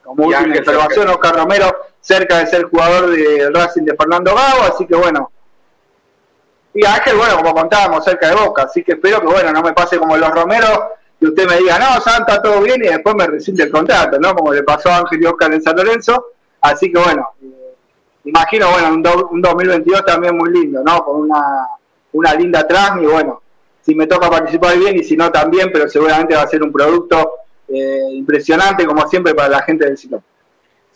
[0.02, 1.76] Como última observación, Oscar Romero
[2.06, 5.32] cerca de ser jugador del Racing de Fernando Gago, así que bueno.
[6.72, 9.72] Y Ángel, bueno, como contábamos, cerca de Boca, así que espero que, bueno, no me
[9.72, 10.78] pase como los Romeros,
[11.18, 14.34] que usted me diga, no, Santa, todo bien, y después me rescinde el contrato, ¿no?
[14.36, 16.26] Como le pasó a Ángel y Oscar en San Lorenzo.
[16.60, 17.74] Así que, bueno, eh,
[18.24, 21.04] imagino, bueno, un, 2022 también muy lindo, ¿no?
[21.04, 21.66] Con una,
[22.12, 23.42] una linda trans y, bueno,
[23.80, 26.70] si me toca participar bien y si no también, pero seguramente va a ser un
[26.70, 27.32] producto
[27.68, 30.22] eh, impresionante, como siempre, para la gente del ciclo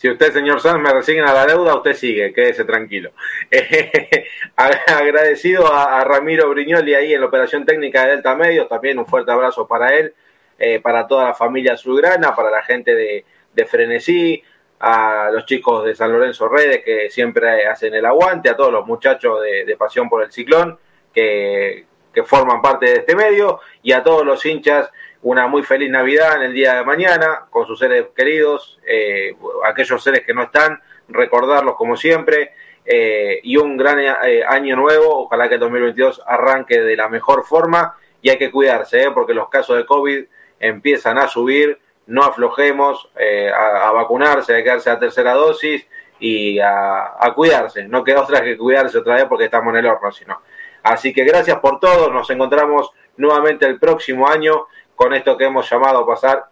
[0.01, 3.11] si usted, señor Sanz, me resigna la deuda, usted sigue, quédese tranquilo.
[4.57, 9.30] agradecido a, Ramiro Briñoli ahí en la operación técnica de Delta Medios, también un fuerte
[9.30, 10.14] abrazo para él,
[10.59, 14.42] eh, para toda la familia azulgrana, para la gente de, Frenesí,
[14.78, 18.86] a los chicos de San Lorenzo Redes que siempre hacen el aguante, a todos los
[18.86, 20.78] muchachos de, Pasión por el Ciclón
[21.12, 21.84] que,
[22.14, 24.90] que forman parte de este medio y a todos los hinchas
[25.22, 30.02] una muy feliz Navidad en el día de mañana con sus seres queridos, eh, aquellos
[30.02, 32.52] seres que no están, recordarlos como siempre
[32.84, 37.44] eh, y un gran eh, año nuevo, ojalá que el 2022 arranque de la mejor
[37.44, 40.24] forma y hay que cuidarse, porque los casos de COVID
[40.58, 43.10] empiezan a subir, no aflojemos
[43.54, 45.86] a, vacunarse, a quedarse a tercera dosis
[46.18, 49.86] y a, a, cuidarse, no queda otra que cuidarse otra vez porque estamos en el
[49.86, 50.40] horno, sino.
[50.82, 54.66] Así que gracias por todo, nos encontramos nuevamente el próximo año
[55.01, 56.46] con esto que hemos llamado pasar,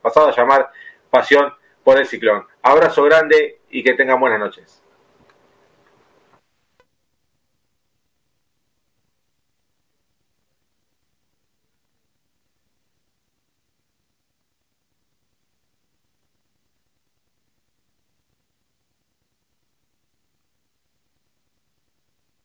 [0.00, 0.70] pasado a llamar
[1.10, 2.46] pasión por el ciclón.
[2.62, 4.84] Abrazo grande y que tengan buenas noches.